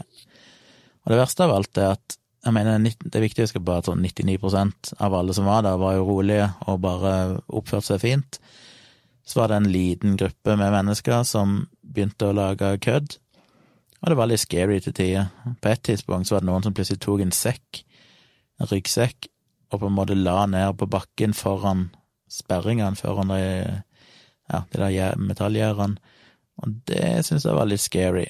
Og 1.06 1.14
det 1.14 1.20
verste 1.22 1.46
av 1.46 1.54
alt 1.56 1.80
er 1.80 1.94
at 1.96 2.18
jeg 2.44 2.56
mener 2.56 2.80
det 2.80 3.16
er 3.16 3.24
viktig 3.24 3.44
å 3.44 3.48
huske 3.48 3.62
på 3.64 3.76
at 3.76 3.88
sånn 3.88 4.04
99% 4.04 4.94
av 5.04 5.16
alle 5.16 5.36
som 5.36 5.48
var 5.48 5.64
der, 5.64 5.80
var 5.80 5.96
jo 5.98 6.08
rolige 6.08 6.50
og 6.72 6.84
bare 6.84 7.14
oppførte 7.48 7.94
seg 7.94 8.04
fint 8.04 8.40
så 9.30 9.40
var 9.40 9.52
det 9.52 9.56
en 9.56 9.72
liten 9.72 10.18
gruppe 10.18 10.56
med 10.58 10.74
mennesker 10.74 11.24
som 11.24 11.60
begynte 11.86 12.32
å 12.32 12.34
lage 12.34 12.72
kødd, 12.82 13.18
og 14.00 14.10
det 14.10 14.16
var 14.18 14.30
litt 14.32 14.42
scary 14.42 14.80
til 14.82 14.96
tider. 14.96 15.28
På 15.62 15.70
et 15.70 15.84
tidspunkt 15.86 16.26
så 16.26 16.36
var 16.36 16.42
det 16.42 16.50
noen 16.50 16.66
som 16.66 16.74
plutselig 16.74 17.02
tok 17.04 17.22
en 17.22 17.36
sekk, 17.36 17.84
en 18.58 18.70
ryggsekk, 18.72 19.28
og 19.70 19.84
på 19.84 19.90
en 19.90 19.98
måte 20.00 20.18
la 20.18 20.48
ned 20.50 20.80
på 20.80 20.88
bakken 20.90 21.36
foran 21.38 21.90
sperringene, 22.32 22.98
foran 23.00 23.34
de, 23.34 23.40
ja, 24.50 24.64
de 24.72 24.82
der 24.82 25.22
metallgjerdene, 25.22 26.16
og 26.60 26.76
det 26.90 27.24
syntes 27.26 27.48
jeg 27.48 27.56
var 27.56 27.70
litt 27.70 27.84
scary. 27.84 28.28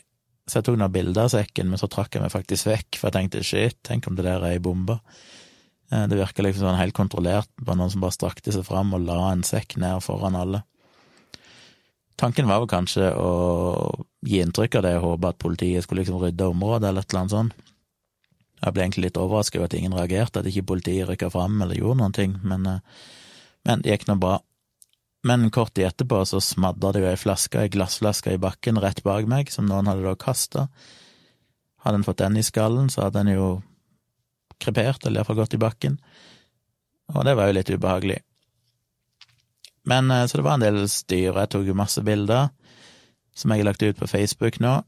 Så 0.49 0.59
jeg 0.59 0.67
tok 0.67 0.79
noen 0.81 0.93
bilder 0.93 1.27
av 1.27 1.33
sekken, 1.33 1.69
men 1.69 1.81
så 1.81 1.89
trakk 1.89 2.15
jeg 2.15 2.23
meg 2.23 2.33
faktisk 2.33 2.69
vekk, 2.69 2.97
for 2.97 3.09
jeg 3.09 3.15
tenkte 3.17 3.45
shit, 3.45 3.77
tenk 3.85 4.09
om 4.09 4.17
det 4.17 4.25
der 4.25 4.41
er 4.41 4.57
ei 4.57 4.61
bombe. 4.63 4.99
Eh, 5.91 6.05
det 6.09 6.17
virka 6.19 6.45
liksom 6.45 6.65
sånn 6.67 6.79
helt 6.79 6.97
kontrollert, 6.97 7.49
bare 7.61 7.79
noen 7.79 7.93
som 7.93 8.03
bare 8.03 8.17
strakte 8.17 8.53
seg 8.53 8.65
fram 8.67 8.93
og 8.97 9.05
la 9.05 9.31
en 9.31 9.45
sekk 9.45 9.77
ned 9.81 10.03
foran 10.05 10.37
alle. 10.37 10.63
Tanken 12.19 12.49
var 12.49 12.59
jo 12.59 12.69
kanskje 12.69 13.13
å 13.15 13.29
gi 14.27 14.41
inntrykk 14.43 14.79
av 14.79 14.85
det 14.85 14.95
og 14.97 15.05
håpe 15.05 15.29
at 15.31 15.39
politiet 15.39 15.85
skulle 15.85 16.03
liksom 16.03 16.19
rydde 16.19 16.49
området 16.51 16.89
eller 16.89 17.05
et 17.05 17.13
eller 17.13 17.21
annet 17.21 17.35
sånt. 17.35 17.69
Jeg 18.59 18.75
ble 18.75 18.83
egentlig 18.83 19.05
litt 19.05 19.19
overrasket 19.21 19.61
over 19.61 19.69
at 19.69 19.75
ingen 19.77 19.95
reagerte, 19.95 20.41
at 20.41 20.49
ikke 20.49 20.67
politiet 20.73 21.07
rykka 21.07 21.29
fram 21.31 21.61
eller 21.63 21.79
gjorde 21.79 22.01
noen 22.01 22.15
ting, 22.17 22.35
men, 22.43 22.67
eh, 22.67 23.05
men 23.67 23.83
det 23.83 23.93
gikk 23.93 24.07
nå 24.09 24.15
bra. 24.21 24.37
Men 25.27 25.49
kort 25.51 25.73
tid 25.75 25.89
etterpå 25.89 26.21
så 26.27 26.39
smadra 26.43 26.93
det 26.95 27.03
jo 27.03 27.09
ei 27.09 27.19
flaske, 27.19 27.59
ei 27.59 27.71
glassflaske 27.71 28.33
i 28.33 28.41
bakken 28.41 28.79
rett 28.79 29.03
bak 29.03 29.27
meg, 29.27 29.51
som 29.51 29.67
noen 29.67 29.89
hadde 29.89 30.05
da 30.05 30.15
kasta. 30.19 30.67
Hadde 31.83 31.99
en 31.99 32.07
fått 32.07 32.21
den 32.21 32.39
i 32.39 32.45
skallen, 32.45 32.87
så 32.91 33.05
hadde 33.05 33.23
den 33.23 33.35
jo 33.35 33.49
krepert, 34.59 35.03
eller 35.05 35.21
iallfall 35.21 35.41
gått 35.41 35.55
i 35.55 35.61
bakken. 35.61 35.99
og 37.09 37.25
det 37.25 37.35
var 37.35 37.47
jo 37.49 37.57
litt 37.57 37.69
ubehagelig. 37.69 38.19
Men 39.89 40.11
så 40.27 40.37
det 40.37 40.45
var 40.45 40.59
en 40.59 40.63
del 40.63 40.87
styr, 40.91 41.33
jeg 41.33 41.49
tok 41.49 41.65
jo 41.65 41.73
masse 41.73 42.01
bilder 42.05 42.51
som 43.39 43.51
jeg 43.51 43.63
har 43.63 43.69
lagt 43.71 43.83
ut 43.83 43.97
på 43.97 44.07
Facebook 44.07 44.59
nå. 44.59 44.79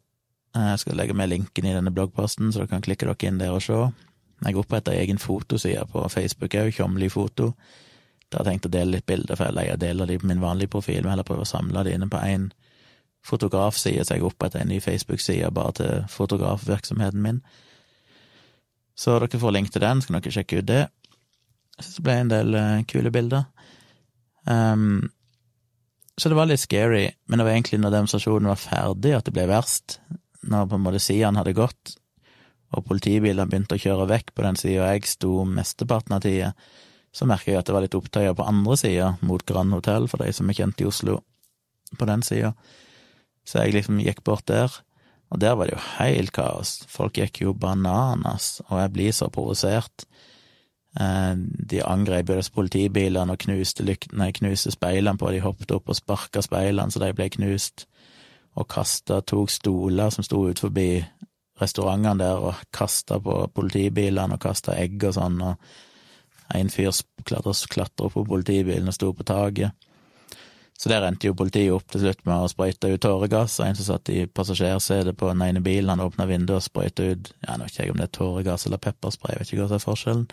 Jeg 0.56 0.80
skal 0.82 0.98
legge 1.00 1.16
med 1.16 1.32
linken 1.32 1.68
i 1.68 1.76
denne 1.76 1.94
bloggposten, 1.96 2.52
så 2.52 2.62
dere 2.62 2.74
kan 2.74 2.84
klikke 2.84 3.08
dere 3.08 3.28
inn 3.30 3.40
der 3.40 3.56
og 3.56 3.64
se. 3.64 3.78
Jeg 4.42 4.58
oppretta 4.58 4.94
egen 4.98 5.22
fotoside 5.22 5.86
på 5.92 6.04
Facebook 6.12 6.56
òg, 6.60 6.74
Tjomli 6.76 7.08
foto. 7.14 7.52
Der 8.32 8.40
har 8.40 8.48
jeg 8.48 8.56
tenkt 8.56 8.70
å 8.70 8.74
dele 8.74 8.96
litt 8.96 9.08
bilder, 9.10 9.36
for 9.36 9.60
jeg 9.60 9.80
deler 9.82 10.08
de 10.08 10.18
på 10.22 10.28
min 10.30 10.44
vanlige 10.44 10.72
profil, 10.72 11.02
men 11.04 11.14
heller 11.14 11.28
prøve 11.28 11.44
å 11.44 11.50
samle 11.50 11.84
de 11.84 11.96
inne 11.98 12.08
på 12.12 12.22
én 12.24 12.52
fotografside, 13.28 14.06
så 14.06 14.16
jeg 14.16 14.26
oppretter 14.26 14.62
en 14.62 14.72
ny 14.72 14.80
Facebook-side 14.82 15.52
bare 15.54 15.76
til 15.78 16.06
fotografvirksomheten 16.10 17.22
min. 17.22 17.42
Så 18.98 19.18
dere 19.20 19.42
får 19.42 19.56
link 19.56 19.72
til 19.74 19.84
den, 19.84 20.02
så 20.02 20.10
kan 20.10 20.22
dere 20.22 20.36
sjekke 20.36 20.62
ut 20.62 20.70
det. 20.70 20.84
Så 21.82 21.98
det 21.98 22.06
ble 22.06 22.18
en 22.22 22.32
del 22.32 22.58
uh, 22.58 22.84
kule 22.90 23.12
bilder. 23.14 23.48
Um, 24.46 25.12
så 26.18 26.30
det 26.30 26.38
var 26.38 26.50
litt 26.50 26.62
scary, 26.62 27.08
men 27.28 27.40
det 27.40 27.48
var 27.48 27.56
egentlig 27.56 27.82
når 27.82 27.96
demonstrasjonen 27.96 28.52
var 28.52 28.62
ferdig 28.62 29.16
at 29.18 29.28
det 29.28 29.36
ble 29.36 29.48
verst. 29.50 30.00
Når 30.48 30.70
på 30.70 30.78
en 30.78 30.86
måte 30.86 31.02
sidene 31.02 31.42
hadde 31.42 31.58
gått, 31.58 31.96
og 32.72 32.86
politibilene 32.88 33.50
begynte 33.50 33.76
å 33.76 33.82
kjøre 33.82 34.08
vekk 34.10 34.32
på 34.36 34.46
den 34.46 34.58
sida 34.60 34.92
jeg 34.94 35.10
sto 35.10 35.42
mesteparten 35.48 36.16
av 36.16 36.24
tida, 36.24 36.54
så 37.12 37.28
merka 37.28 37.52
jeg 37.52 37.60
at 37.60 37.68
det 37.68 37.76
var 37.76 37.84
litt 37.84 37.98
opptøyer 37.98 38.36
på 38.38 38.48
andre 38.48 38.78
sida, 38.80 39.10
mot 39.28 39.44
Grand 39.48 39.74
Hotell, 39.76 40.08
for 40.08 40.24
de 40.24 40.32
som 40.36 40.50
er 40.50 40.58
kjent 40.58 40.82
i 40.82 40.88
Oslo, 40.88 41.20
på 42.00 42.08
den 42.08 42.24
sida. 42.24 42.54
Så 43.48 43.66
jeg 43.66 43.76
liksom 43.76 44.00
gikk 44.00 44.24
bort 44.28 44.48
der, 44.48 44.72
og 45.32 45.40
der 45.40 45.56
var 45.56 45.68
det 45.68 45.76
jo 45.76 45.84
helt 45.98 46.32
kaos. 46.36 46.82
Folk 46.92 47.20
gikk 47.20 47.42
jo 47.44 47.54
bananas, 47.56 48.60
og 48.70 48.80
jeg 48.80 48.94
blir 48.96 49.16
så 49.16 49.28
provosert. 49.32 50.06
Eh, 51.00 51.36
de 51.72 51.84
angrep 51.88 52.32
jo 52.32 52.40
disse 52.40 52.52
politibilene 52.52 53.36
og 53.36 53.44
knuste, 53.44 53.86
nei, 54.12 54.32
knuste 54.36 54.74
speilene 54.76 55.20
på, 55.20 55.32
de 55.32 55.44
hoppet 55.44 55.72
opp 55.72 55.92
og 55.92 56.00
sparka 56.00 56.44
speilene 56.44 56.92
så 56.92 57.04
de 57.04 57.14
ble 57.16 57.30
knust, 57.32 57.86
og 58.60 58.68
kasta, 58.72 59.22
tok 59.24 59.52
stoler 59.52 60.12
som 60.12 60.28
sto 60.28 60.44
ut 60.52 60.60
forbi 60.60 61.00
restaurantene 61.62 62.20
der 62.20 62.44
og 62.44 62.66
kasta 62.76 63.22
på 63.24 63.46
politibilene 63.56 64.36
og 64.36 64.44
kasta 64.44 64.76
egg 64.80 65.00
og 65.08 65.16
sånn, 65.16 65.40
og 65.46 65.80
en 66.56 66.70
fyr 66.74 66.92
klatra 67.26 68.08
opp 68.08 68.14
på 68.18 68.26
politibilen 68.28 68.90
og 68.90 68.98
sto 68.98 69.12
på 69.16 69.26
taket. 69.28 69.88
Så 70.82 70.90
der 70.90 71.04
endte 71.06 71.30
jo 71.30 71.36
politiet 71.38 71.76
opp 71.76 71.92
til 71.94 72.02
slutt 72.02 72.24
med 72.26 72.42
å 72.42 72.50
sprøyte 72.50 72.90
ut 72.90 73.04
tåregass, 73.04 73.60
en 73.62 73.76
som 73.78 73.86
satt 73.86 74.10
i 74.10 74.24
passasjersetet 74.26 75.14
på 75.18 75.28
den 75.30 75.44
ene 75.46 75.62
bilen, 75.62 75.92
han 75.94 76.02
åpna 76.02 76.26
vinduet 76.26 76.58
og 76.58 76.66
sprøyta 76.66 77.06
ut 77.12 77.30
nå 77.46 77.58
vet 77.62 77.76
ikke 77.76 77.84
jeg 77.84 77.94
om 77.94 78.00
det 78.00 78.08
er 78.08 78.16
tåregass 78.18 78.66
eller 78.66 78.82
pepperspray, 78.82 79.36
jeg 79.36 79.44
vet 79.44 79.52
ikke 79.52 79.62
hva 79.62 79.68
som 79.70 79.78
er 79.78 79.84
forskjellen. 79.86 80.24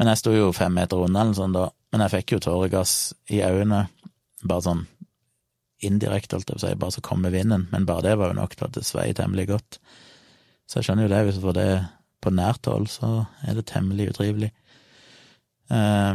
Men 0.00 0.08
jeg 0.08 0.20
sto 0.22 0.32
jo 0.32 0.46
fem 0.56 0.72
meter 0.72 1.04
unna 1.04 1.26
eller 1.26 1.36
sånn 1.36 1.52
da, 1.52 1.66
men 1.92 2.04
jeg 2.06 2.14
fikk 2.14 2.32
jo 2.32 2.40
tåregass 2.46 2.94
i 3.28 3.42
øynene, 3.44 3.82
bare 4.40 4.64
sånn 4.70 4.86
indirekte, 5.84 6.38
holdt 6.38 6.54
jeg 6.54 6.56
på 6.56 6.64
si, 6.64 6.74
bare 6.80 6.96
så 6.96 7.04
kom 7.04 7.20
med 7.24 7.36
vinden, 7.36 7.66
men 7.74 7.84
bare 7.88 8.06
det 8.08 8.16
var 8.20 8.32
jo 8.32 8.40
nok 8.40 8.56
til 8.56 8.70
at 8.70 8.78
det 8.78 8.86
svei 8.88 9.10
temmelig 9.16 9.50
godt. 9.52 9.80
Så 10.64 10.80
jeg 10.80 10.88
skjønner 10.88 11.04
jo 11.04 11.12
det, 11.12 11.20
hvis 11.26 11.36
du 11.36 11.44
får 11.44 11.58
det 11.60 11.70
på 12.24 12.32
nært 12.32 12.68
hold, 12.72 12.88
så 12.88 13.26
er 13.44 13.56
det 13.56 13.68
temmelig 13.68 14.14
utrivelig. 14.14 14.50
Eh, 15.70 16.14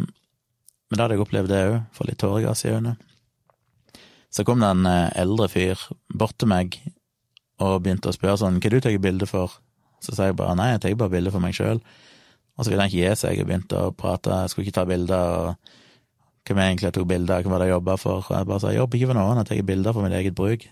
men 0.85 0.97
da 0.97 1.05
hadde 1.05 1.17
jeg 1.17 1.25
opplevd 1.25 1.51
det 1.51 1.61
òg, 1.69 1.77
få 1.95 2.07
litt 2.07 2.21
tåregass 2.21 2.65
i 2.65 2.73
øynene. 2.73 2.95
Så 4.35 4.43
kom 4.43 4.59
det 4.59 4.69
en 4.73 4.87
eh, 4.89 5.13
eldre 5.21 5.47
fyr 5.51 5.79
bort 6.13 6.35
til 6.39 6.51
meg 6.51 6.75
og 7.63 7.79
begynte 7.85 8.11
å 8.11 8.15
spørre 8.15 8.39
sånn, 8.41 8.59
hva 8.59 8.71
du 8.71 8.81
tar 8.83 8.97
bilde 8.99 9.27
for? 9.29 9.53
Så 10.03 10.15
sa 10.15 10.27
jeg 10.27 10.35
bare 10.37 10.57
nei, 10.59 10.73
jeg 10.73 10.83
tar 10.83 10.97
bare 10.99 11.13
bilde 11.13 11.31
for 11.31 11.43
meg 11.43 11.55
sjøl. 11.55 11.79
Og 12.55 12.63
så 12.63 12.71
ville 12.71 12.83
han 12.83 12.91
ikke 12.91 13.01
gi 13.01 13.19
seg, 13.19 13.39
jeg 13.39 13.47
begynte 13.47 13.79
å 13.79 13.93
prate, 13.95 14.41
jeg 14.43 14.51
skulle 14.51 14.67
ikke 14.67 14.77
ta 14.77 14.85
bilder, 14.87 15.35
og 15.39 16.47
hvem 16.47 16.61
jeg 16.61 16.73
egentlig 16.73 16.91
tok 16.95 17.07
bilde 17.09 17.35
av, 17.35 17.43
hva 17.43 17.53
var 17.53 17.63
det 17.63 17.69
jeg 17.69 17.75
jobba 17.75 17.95
for, 17.99 18.27
og 18.27 18.35
jeg 18.35 18.49
bare 18.51 18.63
sa 18.63 18.71
jeg 18.71 18.79
jobber 18.81 18.99
ikke 18.99 19.09
for 19.11 19.19
noen, 19.19 19.39
jeg 19.41 19.49
tar 19.49 19.69
bilder 19.71 19.95
for 19.95 20.05
mitt 20.05 20.17
eget 20.19 20.37
bruk. 20.37 20.67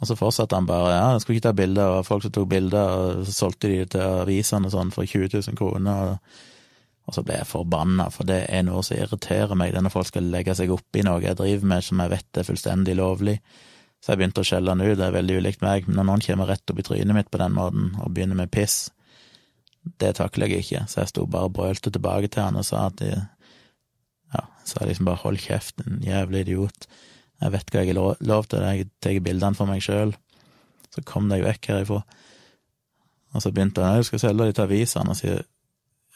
Og 0.00 0.08
så 0.08 0.16
fortsatte 0.16 0.56
han 0.56 0.70
bare, 0.70 0.94
ja, 0.94 1.08
jeg 1.12 1.24
skulle 1.24 1.38
ikke 1.38 1.48
ta 1.50 1.56
bilder 1.58 1.98
av 1.98 2.06
folk 2.08 2.24
som 2.24 2.34
tok 2.34 2.48
bilder, 2.54 2.94
og 2.94 3.26
så 3.28 3.36
solgte 3.36 3.68
de 3.68 3.82
det 3.82 3.90
til 3.94 4.06
avisene 4.22 4.70
og 4.70 4.74
sånn 4.74 4.94
for 4.94 5.04
20 5.04 5.34
000 5.34 5.58
kroner, 5.60 6.14
og, 6.14 6.46
og 7.10 7.16
så 7.16 7.24
ble 7.26 7.40
jeg 7.40 7.48
forbanna, 7.50 8.04
for 8.14 8.28
det 8.28 8.44
er 8.46 8.62
noe 8.62 8.84
som 8.86 8.94
irriterer 8.94 9.56
meg, 9.58 9.72
det 9.72 9.80
er 9.80 9.82
når 9.82 9.92
folk 9.96 10.06
skal 10.12 10.28
legge 10.30 10.54
seg 10.54 10.70
opp 10.70 10.94
i 10.94 11.02
noe 11.02 11.18
jeg 11.24 11.34
driver 11.40 11.66
med 11.72 11.82
som 11.82 12.02
jeg 12.04 12.12
vet 12.12 12.38
er 12.38 12.46
fullstendig 12.46 12.94
lovlig. 13.00 13.34
Så 13.98 14.12
jeg 14.12 14.20
begynte 14.20 14.44
å 14.44 14.46
skjelle 14.46 14.70
han 14.70 14.84
ut, 14.84 14.94
det 14.94 15.08
er 15.08 15.16
veldig 15.16 15.40
ulikt 15.42 15.64
meg, 15.64 15.88
men 15.88 15.98
når 15.98 16.06
noen 16.06 16.22
kommer 16.22 16.52
rett 16.52 16.70
opp 16.70 16.78
i 16.78 16.86
trynet 16.86 17.18
mitt 17.18 17.32
på 17.34 17.42
den 17.42 17.56
måten 17.58 17.90
og 17.98 18.14
begynner 18.14 18.38
med 18.38 18.52
piss, 18.54 18.78
det 19.98 20.14
takler 20.20 20.54
jeg 20.54 20.62
ikke, 20.62 20.84
så 20.86 21.02
jeg 21.02 21.10
sto 21.10 21.26
bare 21.26 21.50
og 21.50 21.58
brølte 21.58 21.90
tilbake 21.90 22.30
til 22.30 22.46
han 22.46 22.62
og 22.62 22.68
sa 22.68 22.86
at 22.92 23.00
de, 23.02 23.10
ja, 24.36 24.46
sa 24.70 24.86
liksom 24.86 25.10
bare 25.10 25.22
hold 25.24 25.42
kjeft, 25.42 25.82
en 25.82 25.98
jævlig 26.06 26.46
idiot. 26.46 26.86
Jeg 27.42 27.56
vet 27.56 27.74
hva 27.74 27.82
jeg 27.82 27.96
har 27.96 28.26
lov 28.30 28.46
til, 28.46 28.62
jeg 28.70 28.90
tar 29.02 29.22
bildene 29.24 29.58
for 29.58 29.66
meg 29.66 29.82
sjøl. 29.82 30.14
Så 30.94 31.02
kom 31.08 31.26
de 31.30 31.42
vekk 31.42 31.72
herifra. 31.72 32.04
Og 33.34 33.42
så 33.42 33.50
begynte 33.50 33.82
han, 33.82 33.98
jeg 33.98 34.12
skal 34.12 34.28
selge 34.28 34.46
de 34.46 34.54
til 34.54 34.68
avisene, 34.68 35.10
og 35.10 35.18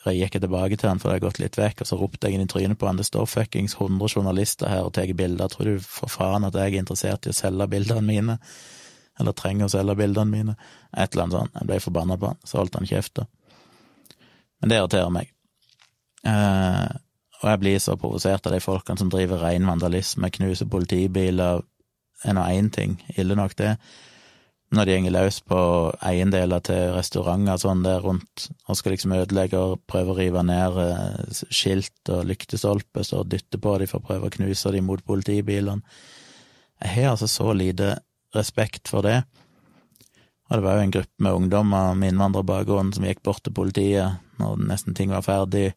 så 0.05 0.13
gikk 0.13 0.35
jeg 0.37 0.45
tilbake 0.45 0.77
til 0.77 0.91
han, 0.91 0.99
for 1.01 1.09
det 1.09 1.17
hadde 1.17 1.25
gått 1.25 1.39
litt 1.41 1.57
vekk, 1.57 1.81
og 1.81 1.89
så 1.89 1.97
ropte 1.97 2.29
jeg 2.29 2.37
inn 2.37 2.45
i 2.45 2.51
trynet 2.51 2.77
på 2.77 2.89
han, 2.89 2.99
det 3.01 3.07
står 3.09 3.29
fuckings 3.31 3.77
100 3.79 4.19
journalister 4.19 4.69
her 4.69 4.85
og 4.85 4.93
tar 4.97 5.09
bilder, 5.17 5.49
tror 5.49 5.71
du 5.71 5.79
for 5.81 6.13
faen 6.13 6.45
at 6.45 6.59
jeg 6.61 6.75
er 6.75 6.83
interessert 6.83 7.25
i 7.25 7.33
å 7.33 7.37
selge 7.37 7.71
bildene 7.73 8.05
mine? 8.05 8.37
Eller 9.21 9.37
trenger 9.39 9.65
å 9.65 9.73
selge 9.73 9.95
bildene 9.97 10.29
mine? 10.29 10.57
Et 10.93 11.09
eller 11.09 11.25
annet 11.25 11.39
sånt. 11.39 11.57
Jeg 11.57 11.71
ble 11.71 11.81
forbanna 11.81 12.19
på 12.21 12.33
han, 12.35 12.43
så 12.45 12.61
holdt 12.61 12.77
han 12.77 12.91
kjeft, 12.91 13.23
da. 13.23 13.25
Men 14.61 14.73
det 14.73 14.81
irriterer 14.83 15.15
meg. 15.15 15.33
Eh, 16.29 16.93
og 17.41 17.51
jeg 17.51 17.61
blir 17.63 17.81
så 17.81 17.97
provosert 18.01 18.47
av 18.49 18.53
de 18.57 18.61
folkene 18.65 19.01
som 19.01 19.13
driver 19.13 19.41
rein 19.41 19.65
vandalisme, 19.69 20.31
knuser 20.37 20.69
politibiler, 20.69 21.65
er 22.25 22.37
nå 22.37 22.45
én 22.53 22.69
ting, 22.73 22.99
ille 23.17 23.37
nok 23.37 23.57
det. 23.57 23.75
Når 24.75 24.87
de 24.87 24.95
gjenger 24.95 25.13
løs 25.15 25.39
på 25.45 25.59
eiendeler 26.03 26.63
til 26.65 26.95
restauranter 26.97 27.61
sånn 27.61 27.85
der 27.85 28.01
rundt, 28.03 28.49
og 28.67 28.79
skal 28.79 28.95
liksom 28.95 29.13
ødelegge 29.15 29.61
og 29.61 29.85
prøve 29.91 30.15
å 30.15 30.19
rive 30.19 30.43
ned 30.47 30.79
eh, 30.83 31.45
skilt 31.53 32.11
og 32.11 32.25
lyktestolper, 32.31 33.05
så 33.07 33.23
dytte 33.29 33.61
på 33.61 33.77
dem 33.79 33.91
for 33.91 34.01
å 34.01 34.09
prøve 34.09 34.31
å 34.31 34.35
knuse 34.35 34.73
dem 34.75 34.89
mot 34.89 35.05
politibilene. 35.05 35.85
Jeg 36.81 36.97
har 36.97 37.13
altså 37.13 37.29
så 37.31 37.53
lite 37.55 37.95
respekt 38.35 38.91
for 38.91 39.07
det. 39.07 39.21
Og 40.51 40.59
det 40.59 40.65
var 40.65 40.79
jo 40.79 40.85
en 40.85 40.95
gruppe 40.97 41.25
med 41.25 41.39
ungdommer 41.39 41.95
med 41.99 42.13
innvandrerbakgrunn 42.13 42.93
som 42.97 43.07
gikk 43.07 43.23
bort 43.25 43.45
til 43.45 43.55
politiet 43.57 44.21
når 44.41 44.65
nesten 44.69 44.97
ting 44.97 45.13
var 45.15 45.25
ferdig, 45.25 45.71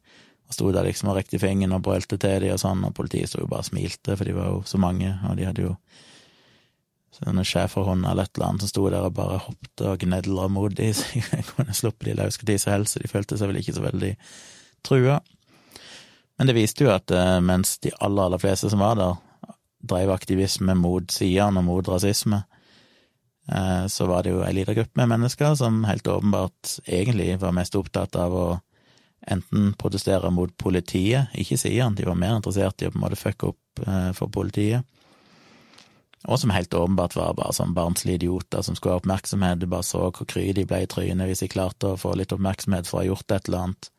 og 0.48 0.56
sto 0.56 0.72
der 0.74 0.88
liksom 0.88 1.12
og 1.12 1.20
rekte 1.20 1.40
fingeren 1.40 1.76
og 1.78 1.84
brølte 1.86 2.18
til 2.20 2.44
dem 2.44 2.56
og 2.56 2.62
sånn, 2.62 2.84
og 2.88 2.96
politiet 2.98 3.30
sto 3.30 3.44
jo 3.44 3.50
bare 3.52 3.66
og 3.66 3.70
smilte, 3.70 4.16
for 4.16 4.28
de 4.28 4.36
var 4.36 4.52
jo 4.52 4.62
så 4.68 4.80
mange, 4.82 5.14
og 5.28 5.38
de 5.38 5.48
hadde 5.48 5.66
jo 5.68 5.74
sånne 7.16 7.46
schæferhunder 7.48 8.12
eller 8.12 8.28
et 8.28 8.36
eller 8.36 8.50
annet 8.50 8.66
som 8.66 8.72
sto 8.72 8.84
der 8.92 9.08
og 9.08 9.16
bare 9.18 9.40
hoppet 9.46 9.84
og 9.88 10.04
gnedla 10.04 10.48
mot 10.54 10.76
dem, 10.78 10.94
så 10.98 11.08
jeg 11.16 11.48
kunne 11.52 11.76
sluppet 11.78 12.12
de 12.12 12.18
løs 12.20 12.40
når 12.42 12.62
som 12.62 12.76
helst, 12.76 12.96
så 12.96 13.04
de 13.04 13.12
følte 13.12 13.40
seg 13.40 13.52
vel 13.52 13.62
ikke 13.62 13.78
så 13.78 13.86
veldig 13.86 14.14
trua. 14.86 15.22
Men 16.38 16.50
det 16.50 16.58
viste 16.58 16.86
jo 16.86 16.94
at 16.94 17.12
eh, 17.12 17.40
mens 17.42 17.78
de 17.82 17.94
aller, 17.98 18.28
aller 18.28 18.42
fleste 18.42 18.70
som 18.70 18.84
var 18.84 19.00
der, 19.00 19.18
drev 19.88 20.12
aktivisme 20.14 20.76
mot 20.78 21.10
sidene 21.14 21.62
og 21.62 21.66
mot 21.66 21.90
rasisme, 21.90 22.44
eh, 23.50 23.86
så 23.90 24.08
var 24.10 24.26
det 24.26 24.36
jo 24.36 24.44
ei 24.46 24.54
lita 24.54 24.76
gruppe 24.78 25.02
med 25.02 25.16
mennesker 25.16 25.58
som 25.58 25.84
helt 25.90 26.08
åpenbart 26.08 26.78
egentlig 26.86 27.38
var 27.42 27.56
mest 27.58 27.78
opptatt 27.80 28.18
av 28.20 28.36
å 28.36 28.48
enten 29.28 29.74
protestere 29.80 30.30
mot 30.32 30.54
politiet, 30.62 31.34
ikke 31.36 31.58
sidene, 31.60 31.98
de 31.98 32.06
var 32.08 32.20
mer 32.20 32.38
interessert 32.38 32.84
i 32.84 32.88
å 32.88 32.94
på 32.94 33.00
en 33.00 33.06
måte 33.08 33.20
fucke 33.20 33.52
opp 33.52 33.82
eh, 33.88 34.12
for 34.18 34.32
politiet, 34.34 34.86
og 36.28 36.40
som 36.40 36.52
helt 36.52 36.74
åpenbart 36.76 37.16
var 37.16 37.36
bare 37.38 37.56
sånn 37.56 37.76
barnslige 37.76 38.20
idioter 38.20 38.64
som 38.66 38.76
skulle 38.76 38.98
ha 38.98 39.02
oppmerksomhet, 39.02 39.62
du 39.62 39.68
bare 39.72 39.86
så 39.88 40.10
hvor 40.10 40.28
kry 40.28 40.50
de 40.56 40.66
ble 40.68 40.82
i 40.84 40.90
trynet 40.92 41.30
hvis 41.30 41.46
de 41.46 41.52
klarte 41.52 41.94
å 41.94 42.00
få 42.00 42.18
litt 42.20 42.34
oppmerksomhet 42.36 42.90
for 42.90 43.00
å 43.00 43.02
ha 43.02 43.08
gjort 43.08 43.32
et 43.32 43.48
eller 43.48 43.64
annet. 43.64 43.90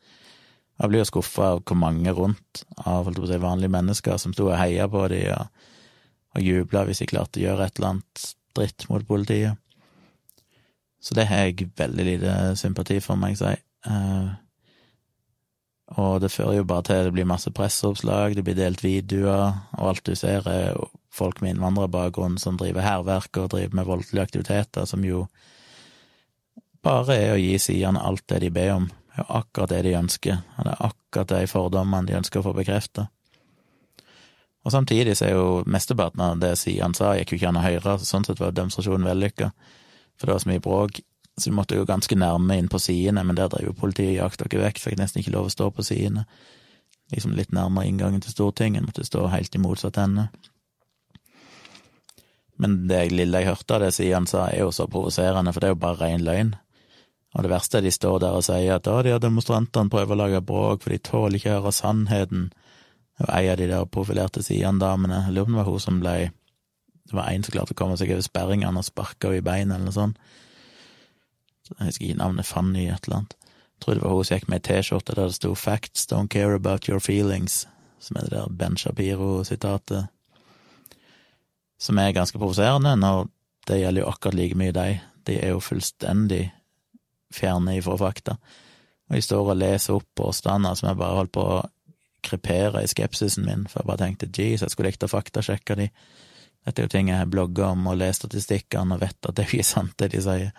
Jeg 0.78 0.92
blir 0.92 1.02
jo 1.02 1.08
skuffa 1.08 1.47
av 1.54 1.62
hvor 1.66 1.78
mange 1.80 2.12
rundt 2.14 2.64
av 2.85 3.08
si, 3.16 3.38
vanlige 3.40 3.73
mennesker 3.73 4.20
som 4.20 4.35
sto 4.37 4.50
og 4.50 4.58
heia 4.61 4.87
på 4.92 5.06
de 5.11 5.23
og, 5.35 5.64
og 6.37 6.44
jubla 6.44 6.85
hvis 6.87 7.00
de 7.02 7.08
klarte 7.14 7.40
å 7.40 7.47
gjøre 7.47 7.64
et 7.64 7.80
eller 7.80 7.94
annet 7.94 8.26
dritt 8.58 8.87
mot 8.90 9.08
politiet. 9.08 9.56
Så 11.00 11.16
det 11.16 11.28
har 11.30 11.47
jeg 11.47 11.70
veldig 11.78 12.04
lite 12.04 12.37
sympati 12.61 13.00
for, 13.00 13.16
må 13.16 13.32
jeg 13.32 13.40
si. 13.40 13.54
Uh, 13.88 14.37
og 15.97 16.20
det 16.20 16.30
fører 16.35 16.58
jo 16.58 16.68
bare 16.68 16.85
til 16.85 17.08
det 17.08 17.14
blir 17.16 17.28
masse 17.30 17.50
presseoppslag, 17.54 18.37
det 18.37 18.44
blir 18.44 18.58
delt 18.58 18.82
videoer, 18.85 19.54
og 19.78 19.92
alt 19.94 20.04
du 20.04 20.12
ser 20.18 20.44
er 20.50 20.76
folk 21.18 21.42
med 21.42 21.56
innvandrerbakgrunn 21.56 22.38
som 22.40 22.58
driver 22.60 22.87
hærverk 22.87 23.42
og 23.42 23.50
driver 23.54 23.76
med 23.76 23.88
voldelige 23.88 24.25
aktiviteter, 24.25 24.87
som 24.88 25.04
jo 25.04 25.26
bare 26.84 27.16
er 27.18 27.34
å 27.34 27.40
gi 27.42 27.58
sidene 27.60 28.02
alt 28.04 28.25
det 28.30 28.42
de 28.46 28.50
ber 28.54 28.75
om. 28.76 28.88
Det 28.88 29.25
er 29.25 29.37
akkurat 29.40 29.72
det 29.75 29.82
de 29.88 29.96
ønsker, 29.98 30.42
og 30.56 30.66
det 30.66 30.75
er 30.75 30.88
akkurat 30.88 31.32
de 31.34 31.50
fordommene 31.50 32.06
de 32.06 32.18
ønsker 32.20 32.40
å 32.40 32.46
få 32.46 32.54
bekreftet. 32.54 33.10
Og 34.66 34.72
samtidig 34.72 35.16
så 35.16 35.28
er 35.28 35.37
jo 35.37 35.62
mesteparten 35.66 36.20
av 36.20 36.40
det 36.42 36.52
sidene 36.60 36.96
sa, 36.96 37.14
gikk 37.16 37.32
jo 37.32 37.38
ikke 37.38 37.50
an 37.50 37.60
å 37.60 37.64
høre, 37.64 37.94
så 37.98 38.06
sånn 38.06 38.26
sett 38.26 38.42
var 38.42 38.54
demonstrasjonen 38.54 39.06
vellykka, 39.08 39.50
for 40.18 40.28
det 40.28 40.34
var 40.34 40.42
så 40.44 40.50
mye 40.50 40.62
bråk. 40.64 41.00
Så 41.38 41.50
vi 41.50 41.54
måtte 41.54 41.76
jo 41.78 41.87
ganske 41.87 42.16
nærme 42.18 42.56
inn 42.58 42.68
på 42.68 42.80
sidene, 42.82 43.22
men 43.25 43.37
der 43.38 43.50
drev 43.50 43.68
jo 43.70 43.75
politiet 43.78 44.16
og 44.16 44.18
jakta 44.25 44.48
dere 44.50 44.64
vekk, 44.66 44.80
fikk 44.82 44.98
nesten 44.98 45.22
ikke 45.22 45.37
lov 45.37 45.46
å 45.46 45.54
stå 45.54 45.70
på 45.70 45.87
sidene. 45.87 46.25
Liksom 47.14 47.37
litt 47.38 47.54
nærmere 47.54 47.87
inngangen 47.88 48.20
til 48.25 48.34
Stortinget, 48.34 48.84
måtte 48.84 49.06
stå 49.06 49.28
helt 49.32 49.54
i 49.54 49.62
motsatt 49.62 50.00
ende. 50.02 50.26
Men 52.58 52.80
det 52.90 53.04
lille 53.12 53.42
jeg 53.42 53.52
hørte 53.52 53.76
av 53.76 53.84
det 53.84 53.92
Sian 53.94 54.26
sa, 54.26 54.48
er 54.50 54.64
jo 54.64 54.72
så 54.74 54.88
provoserende, 54.90 55.52
for 55.54 55.62
det 55.62 55.70
er 55.70 55.76
jo 55.76 55.82
bare 55.84 56.00
ren 56.02 56.24
løgn. 56.26 56.56
Og 57.36 57.44
det 57.44 57.52
verste 57.52 57.78
er 57.78 57.84
de 57.84 57.92
står 57.92 58.22
der 58.24 58.38
og 58.38 58.46
sier 58.46 58.78
at 58.78 58.88
å, 58.90 58.96
de 59.04 59.12
her 59.12 59.22
demonstrantene 59.22 59.92
prøver 59.92 60.16
å 60.16 60.22
lage 60.22 60.44
bråk, 60.44 60.82
for 60.82 60.94
de 60.94 60.98
tåler 60.98 61.38
ikke 61.38 61.52
å 61.54 61.60
høre 61.60 61.74
sannheten. 61.76 62.48
Og 63.22 63.30
ei 63.34 63.46
av 63.52 63.60
de 63.60 63.68
der 63.70 63.86
profilerte 63.92 64.42
Sian-damene, 64.42 65.24
jeg 65.26 65.36
lurer 65.36 65.46
på 65.46 65.52
om 65.52 65.56
det 65.56 65.62
var 65.62 65.70
hun 65.70 65.84
som 65.84 66.02
ble 66.02 66.18
Det 67.08 67.16
var 67.16 67.30
en 67.30 67.44
som 67.44 67.54
klarte 67.54 67.72
å 67.72 67.76
komme 67.78 67.96
seg 67.96 68.10
over 68.12 68.24
sperringene 68.26 68.82
og 68.82 68.84
sparka 68.84 69.30
henne 69.30 69.40
i 69.40 69.44
beinet, 69.44 69.76
eller 69.76 69.88
noe 69.88 69.96
sånt. 69.96 70.18
Jeg 71.70 71.86
husker 71.86 72.04
ikke 72.04 72.18
navnet, 72.18 72.46
Fanny 72.46 72.84
et 72.88 73.06
eller 73.06 73.22
annet. 73.22 73.36
Jeg 73.78 73.80
tror 73.84 73.94
det 73.94 74.02
var 74.02 74.12
hun 74.12 74.26
som 74.28 74.36
gikk 74.36 74.50
med 74.50 74.58
ei 74.58 74.66
T-skjorte 74.66 75.14
der 75.16 75.30
det 75.30 75.38
sto 75.38 75.54
'Facts 75.54 76.06
don't 76.10 76.28
care 76.28 76.54
about 76.54 76.88
your 76.88 77.00
feelings', 77.00 77.66
som 77.98 78.16
er 78.16 78.28
det 78.28 78.30
der 78.30 78.48
Ben 78.48 78.76
Shapiro-sitatet, 78.76 80.08
som 81.78 81.99
er 81.99 82.14
ganske 82.16 82.38
provoserende, 82.38 82.97
når 82.99 83.28
det 83.68 83.80
gjelder 83.82 84.02
jo 84.02 84.11
akkurat 84.11 84.38
like 84.38 84.58
mye 84.58 84.75
de. 84.75 84.87
De 85.28 85.37
er 85.38 85.52
jo 85.52 85.62
fullstendig 85.62 86.49
fjerne 87.35 87.76
ifra 87.78 87.97
fakta. 88.00 88.38
Og 89.08 89.16
jeg 89.16 89.26
står 89.28 89.52
og 89.52 89.61
leser 89.61 89.97
opp 89.97 90.08
påstander 90.16 90.76
som 90.76 90.90
jeg 90.90 91.00
bare 91.00 91.20
holdt 91.20 91.35
på 91.37 91.44
å 91.44 91.58
krepere 92.25 92.82
i 92.82 92.90
skepsisen 92.90 93.47
min, 93.47 93.66
for 93.70 93.82
jeg 93.82 93.88
bare 93.88 94.02
tenkte 94.02 94.30
jeez, 94.35 94.64
jeg 94.64 94.73
skulle 94.73 94.90
likt 94.90 95.06
å 95.06 95.11
faktasjekke 95.12 95.76
de. 95.78 95.88
Dette 96.66 96.82
er 96.82 96.88
jo 96.88 96.92
ting 96.92 97.11
jeg 97.12 97.30
blogga 97.30 97.70
om 97.73 97.87
og 97.88 98.00
lest 98.00 98.25
statistikkene 98.25 98.97
og 98.97 99.04
vet 99.04 99.28
at 99.28 99.37
det 99.37 99.44
er 99.44 99.54
ikke 99.54 99.68
sant, 99.68 99.94
det 100.00 100.11
de 100.12 100.23
sier. 100.25 100.50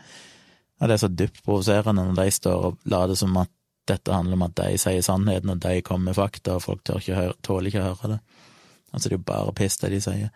Og 0.80 0.88
det 0.88 0.96
er 0.96 1.02
så 1.04 1.10
dypt 1.12 1.42
provoserende 1.44 2.06
når 2.08 2.22
de 2.22 2.36
står 2.38 2.70
og 2.70 2.80
later 2.90 3.20
som 3.20 3.36
at 3.42 3.52
dette 3.90 4.14
handler 4.14 4.38
om 4.38 4.46
at 4.46 4.56
de 4.62 4.78
sier 4.80 5.04
sannheten, 5.04 5.52
og 5.52 5.62
de 5.66 5.82
kommer 5.86 6.12
med 6.12 6.18
fakta, 6.18 6.56
og 6.56 6.64
folk 6.64 6.86
tør 6.86 7.02
ikke 7.02 7.18
høre, 7.18 7.36
tåler 7.46 7.72
ikke 7.72 7.84
å 7.84 7.90
høre 7.90 8.14
det. 8.14 8.20
Altså, 8.94 9.04
det 9.04 9.12
er 9.12 9.18
jo 9.18 9.28
bare 9.28 9.56
piss, 9.58 9.78
det 9.82 9.92
de 9.94 10.02
sier. 10.04 10.32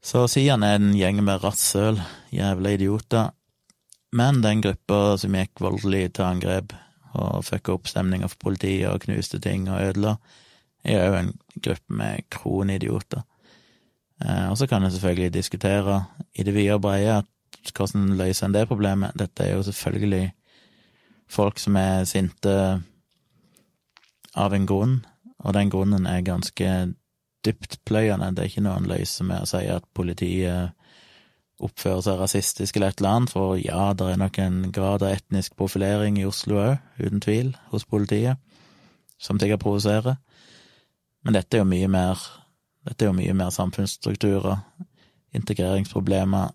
Så 0.00 0.24
sier 0.32 0.56
han 0.56 0.64
er 0.64 0.78
en 0.78 0.94
gjeng 0.96 1.20
med 1.24 1.42
rasshøl, 1.44 2.00
jævla 2.32 2.72
idioter. 2.76 3.32
Men 4.16 4.40
den 4.42 4.62
gruppa 4.64 5.16
som 5.20 5.36
gikk 5.36 5.60
voldelig 5.62 6.14
til 6.16 6.26
angrep 6.26 6.72
og 7.14 7.44
fucka 7.46 7.74
opp 7.74 7.90
stemninga 7.90 8.30
for 8.30 8.48
politiet 8.48 8.88
og 8.90 9.04
knuste 9.04 9.40
ting 9.42 9.68
og 9.68 9.82
ødela, 9.82 10.16
er 10.82 11.04
jo 11.04 11.18
en 11.18 11.34
gruppe 11.60 11.98
med 12.00 12.24
kronidioter. 12.32 13.22
Eh, 14.24 14.46
og 14.50 14.56
så 14.58 14.66
kan 14.66 14.84
en 14.84 14.90
selvfølgelig 14.90 15.34
diskutere 15.34 16.04
i 16.34 16.42
det 16.42 16.54
vide 16.54 16.74
og 16.74 16.82
brede 16.82 17.22
hvordan 17.76 18.16
løser 18.16 18.46
en 18.46 18.54
det 18.54 18.68
problemet. 18.68 19.12
Dette 19.18 19.44
er 19.44 19.56
jo 19.56 19.62
selvfølgelig 19.62 20.32
folk 21.28 21.58
som 21.58 21.76
er 21.76 22.04
sinte 22.08 22.54
av 24.34 24.54
en 24.54 24.66
grunn, 24.66 25.04
og 25.38 25.54
den 25.54 25.70
grunnen 25.70 26.06
er 26.06 26.24
ganske 26.24 26.94
dyptpløyende. 27.46 28.32
Det 28.34 28.44
er 28.44 28.50
ikke 28.50 28.64
noe 28.64 28.76
han 28.78 28.88
løser 28.90 29.26
med 29.28 29.44
å 29.44 29.48
si 29.50 29.64
at 29.72 29.86
politiet 29.96 30.76
oppfører 31.60 32.04
seg 32.04 32.20
rasistisk 32.20 32.76
eller 32.76 32.92
et 32.92 33.00
eller 33.02 33.16
annet, 33.18 33.32
for 33.34 33.56
ja, 33.60 33.90
det 33.92 34.06
er 34.08 34.20
nok 34.20 34.38
en 34.40 34.60
grad 34.72 35.04
av 35.04 35.12
etnisk 35.12 35.56
profilering 35.60 36.16
i 36.16 36.24
Oslo 36.28 36.56
òg, 36.62 36.78
uten 37.00 37.20
tvil, 37.20 37.52
hos 37.72 37.84
politiet, 37.84 38.40
som 39.20 39.40
sikkert 39.40 39.60
provoserer. 39.66 40.16
Men 41.20 41.36
dette 41.36 41.58
er 41.58 41.60
jo 41.60 41.68
mye 41.68 41.90
mer 41.92 42.22
dette 42.88 43.04
er 43.04 43.10
jo 43.10 43.16
mye 43.16 43.34
mer 43.36 43.50
samfunnsstrukturer, 43.52 44.62
integreringsproblemer, 45.36 46.48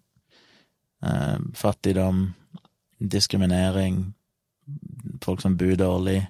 eh, 1.06 1.38
fattigdom, 1.54 2.34
diskriminering, 3.00 4.16
folk 5.22 5.42
som 5.42 5.58
bor 5.58 5.76
dårlig, 5.76 6.26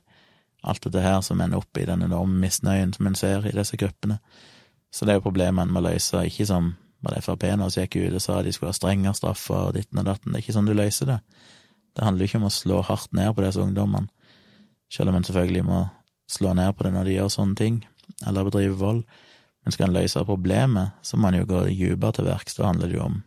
alt 0.66 0.84
dette 0.86 1.04
her 1.04 1.22
som 1.26 1.42
ender 1.42 1.62
opp 1.62 1.78
i 1.78 1.86
den 1.88 2.04
enorme 2.06 2.40
misnøyen 2.42 2.94
som 2.96 3.08
en 3.08 3.18
ser 3.18 3.46
i 3.48 3.54
disse 3.56 3.78
gruppene. 3.80 4.20
Så 4.92 5.06
det 5.06 5.14
er 5.14 5.20
jo 5.20 5.28
problemet 5.28 5.66
en 5.66 5.74
må 5.76 5.84
løse, 5.84 6.24
ikke 6.26 6.48
som 6.50 6.74
var 7.06 7.16
det 7.16 7.26
Frp 7.26 7.44
nå 7.58 7.68
som 7.70 7.84
gikk 7.84 8.00
ut 8.00 8.18
og 8.18 8.24
sa 8.24 8.40
de 8.42 8.54
skulle 8.56 8.72
ha 8.72 8.78
strengere 8.78 9.18
straffer 9.18 9.70
og 9.70 9.76
ditten 9.76 10.02
og 10.02 10.08
datten, 10.08 10.32
det 10.32 10.40
er 10.40 10.46
ikke 10.46 10.56
sånn 10.56 10.70
du 10.70 10.74
løser 10.74 11.12
det. 11.12 11.20
Det 11.96 12.04
handler 12.04 12.26
jo 12.26 12.32
ikke 12.32 12.42
om 12.42 12.48
å 12.50 12.56
slå 12.56 12.82
hardt 12.88 13.14
ned 13.16 13.36
på 13.36 13.46
disse 13.46 13.62
ungdommene, 13.62 14.10
selv 14.92 15.12
om 15.12 15.20
en 15.20 15.28
selvfølgelig 15.28 15.68
må 15.68 15.84
slå 16.32 16.56
ned 16.58 16.74
på 16.76 16.88
det 16.88 16.94
når 16.96 17.08
de 17.08 17.16
gjør 17.20 17.32
sånne 17.36 17.60
ting, 17.60 17.80
eller 18.26 18.48
bedriver 18.48 18.80
vold. 18.80 19.04
Men 19.66 19.74
skal 19.74 19.90
en 19.90 19.96
løse 19.98 20.26
problemet, 20.26 20.98
så 21.02 21.18
må 21.18 21.30
en 21.30 21.40
jo 21.40 21.48
gå 21.50 21.64
dypere 21.70 22.14
til 22.18 22.28
verks. 22.28 22.58
Da 22.58 22.68
handler 22.70 22.92
det 22.92 23.00
jo 23.00 23.06
om 23.08 23.22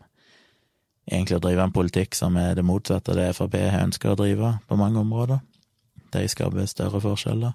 egentlig 1.09 1.39
å 1.39 1.43
drive 1.43 1.65
en 1.65 1.75
politikk 1.75 2.15
som 2.15 2.37
er 2.39 2.55
det 2.55 2.67
motsatte 2.67 3.15
av 3.15 3.19
det 3.19 3.33
Frp 3.35 3.57
ønska 3.59 4.13
å 4.13 4.19
drive 4.19 4.53
på 4.69 4.79
mange 4.79 5.03
områder. 5.03 5.41
De 6.15 6.25
skaper 6.29 6.67
større 6.71 7.01
forskjeller. 7.03 7.55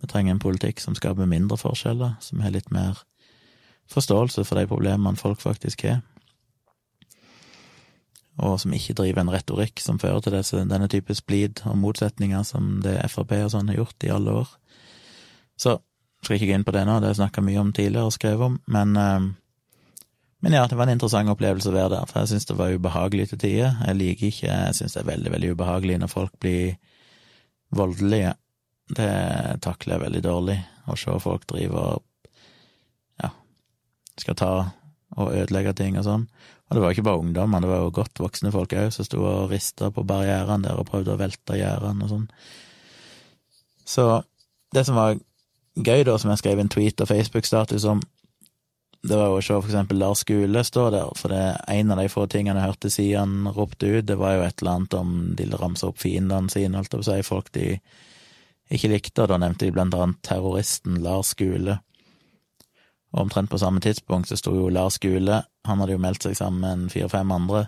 Vi 0.00 0.10
trenger 0.10 0.34
en 0.34 0.42
politikk 0.42 0.82
som 0.82 0.96
skaper 0.98 1.28
mindre 1.30 1.58
forskjeller, 1.60 2.16
som 2.20 2.42
har 2.44 2.54
litt 2.54 2.70
mer 2.74 3.00
forståelse 3.92 4.44
for 4.44 4.58
de 4.58 4.68
problemene 4.68 5.20
folk 5.20 5.42
faktisk 5.44 5.84
har, 5.88 6.02
og 8.42 8.56
som 8.58 8.72
ikke 8.74 8.96
driver 8.98 9.22
en 9.22 9.30
retorikk 9.30 9.78
som 9.82 10.00
fører 10.02 10.24
til 10.24 10.34
disse, 10.34 10.58
denne 10.66 10.88
type 10.90 11.14
splid 11.14 11.62
og 11.70 11.78
motsetninger 11.78 12.42
som 12.42 12.80
det 12.82 12.96
Frp 13.12 13.36
og 13.44 13.52
sånn 13.52 13.70
har 13.70 13.78
gjort 13.78 14.06
i 14.06 14.10
alle 14.10 14.34
år. 14.40 14.48
Så 15.54 15.76
skal 16.24 16.38
ikke 16.38 16.48
gå 16.50 16.56
inn 16.56 16.66
på 16.66 16.74
det 16.74 16.82
nå, 16.88 16.98
det 16.98 17.10
har 17.10 17.14
jeg 17.14 17.20
snakka 17.22 17.44
mye 17.46 17.62
om 17.62 17.70
tidligere 17.76 18.10
og 18.10 18.16
skrevet 18.16 18.48
om, 18.48 18.60
men 18.66 18.98
eh, 18.98 19.32
men 20.44 20.52
ja, 20.52 20.66
det 20.68 20.76
var 20.76 20.84
en 20.84 20.92
interessant 20.92 21.30
opplevelse 21.32 21.70
å 21.70 21.72
være 21.72 21.90
der, 21.94 22.08
for 22.10 22.20
jeg 22.20 22.34
syns 22.34 22.44
det 22.50 22.54
var 22.58 22.74
ubehagelig 22.76 23.30
til 23.30 23.38
tider. 23.40 23.78
Jeg 23.86 23.96
liker 23.96 24.26
ikke 24.26 24.50
Jeg 24.50 24.74
syns 24.76 24.92
det 24.92 25.00
er 25.00 25.06
veldig, 25.08 25.30
veldig 25.32 25.52
ubehagelig 25.54 25.94
når 26.02 26.10
folk 26.12 26.34
blir 26.36 26.74
voldelige. 27.74 28.34
Det 28.94 29.10
takler 29.64 29.96
jeg 29.96 30.04
veldig 30.04 30.24
dårlig, 30.24 30.58
å 30.90 30.96
se 31.00 31.14
folk 31.22 31.46
drive 31.48 31.80
og 31.80 32.02
ja, 33.22 33.30
skal 34.20 34.36
ta 34.36 34.50
og 35.14 35.30
ødelegge 35.30 35.72
ting 35.78 35.96
og 35.98 36.04
sånn. 36.06 36.26
Og 36.68 36.76
det 36.76 36.82
var 36.82 36.94
ikke 36.94 37.06
bare 37.06 37.22
ungdommer, 37.22 37.62
det 37.62 37.70
var 37.70 37.82
jo 37.84 37.94
godt 37.94 38.20
voksne 38.20 38.52
folk 38.54 38.72
òg 38.76 38.90
som 38.94 39.06
sto 39.06 39.20
og 39.22 39.52
rista 39.52 39.90
på 39.94 40.04
barrierene 40.08 40.66
der 40.66 40.80
og 40.80 40.88
prøvde 40.88 41.14
å 41.14 41.20
velte 41.20 41.58
gjerdene 41.58 42.06
og 42.06 42.12
sånn. 42.12 42.26
Så 43.84 44.06
det 44.74 44.86
som 44.88 44.98
var 44.98 45.14
gøy, 45.74 46.04
da, 46.08 46.16
som 46.18 46.32
jeg 46.32 46.40
skrev 46.40 46.62
en 46.62 46.72
tweet 46.72 47.00
og 47.04 47.10
Facebook-status 47.10 47.86
om, 47.90 48.02
det 49.04 49.16
var 49.20 49.28
jo 49.28 49.36
å 49.36 49.44
se 49.44 49.56
for 49.58 49.68
eksempel 49.68 49.98
Lars 50.00 50.22
Gule 50.24 50.62
stå 50.64 50.86
der, 50.94 51.10
for 51.20 51.32
det 51.32 51.42
en 51.68 51.92
av 51.92 52.00
de 52.00 52.08
få 52.08 52.24
tingene 52.32 52.62
jeg 52.62 52.72
hørte 52.72 52.90
si 52.92 53.06
han 53.12 53.50
ropte 53.52 53.90
ut, 53.90 54.06
det 54.08 54.16
var 54.20 54.38
jo 54.38 54.44
et 54.46 54.62
eller 54.62 54.78
annet 54.78 54.96
om 54.96 55.10
de 55.36 55.48
ramsa 55.52 55.90
opp 55.90 56.00
fiendene 56.00 56.52
sine, 56.52 56.78
holdt 56.78 56.94
jeg 56.94 57.02
på 57.02 57.04
å 57.04 57.08
si, 57.10 57.26
folk 57.26 57.50
de 57.52 57.66
ikke 58.72 58.90
likte, 58.94 59.26
og 59.26 59.28
da 59.34 59.40
nevnte 59.42 59.68
de 59.68 59.74
blant 59.76 59.96
annet 59.98 60.22
terroristen 60.24 61.02
Lars 61.04 61.34
Gule. 61.36 61.76
Og 63.12 63.26
omtrent 63.26 63.52
på 63.52 63.60
samme 63.60 63.84
tidspunkt 63.84 64.32
så 64.32 64.40
sto 64.40 64.54
jo 64.56 64.72
Lars 64.72 64.96
Gule, 65.02 65.42
han 65.68 65.84
hadde 65.84 65.98
jo 65.98 66.02
meldt 66.02 66.24
seg 66.24 66.38
sammen 66.40 66.64
med 66.64 66.72
en 66.72 66.94
fire-fem 66.94 67.36
andre 67.36 67.66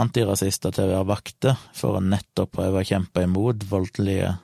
antirasister 0.00 0.72
til 0.72 0.86
å 0.86 0.94
være 0.94 1.10
vakter 1.10 1.64
for 1.76 1.98
å 1.98 2.04
nettopp 2.04 2.56
prøve 2.56 2.80
å 2.80 2.86
kjempe 2.86 3.26
imot 3.26 3.66
voldelige 3.68 4.36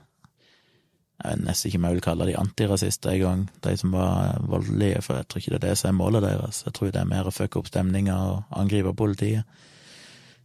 jeg 1.17 1.33
vet 1.33 1.47
nesten 1.47 1.71
ikke 1.71 1.79
om 1.81 1.87
jeg 1.87 1.97
vil 1.97 2.05
kalle 2.05 2.27
de 2.29 2.37
antirasister 2.37 3.15
engang, 3.15 3.47
de 3.65 3.73
som 3.81 3.95
var 3.97 4.37
voldelige, 4.45 5.01
for 5.03 5.17
jeg 5.17 5.29
tror 5.29 5.41
ikke 5.41 5.53
det 5.55 5.59
er 5.59 5.65
det 5.65 5.79
som 5.81 5.89
er 5.89 5.97
målet 5.97 6.27
deres. 6.27 6.61
Jeg 6.67 6.77
tror 6.77 6.93
det 6.93 7.01
er 7.01 7.09
mer 7.09 7.31
å 7.31 7.33
fucke 7.33 7.61
opp 7.61 7.71
stemninga 7.71 8.17
og 8.29 8.59
angripe 8.61 8.93
politiet, 8.97 9.49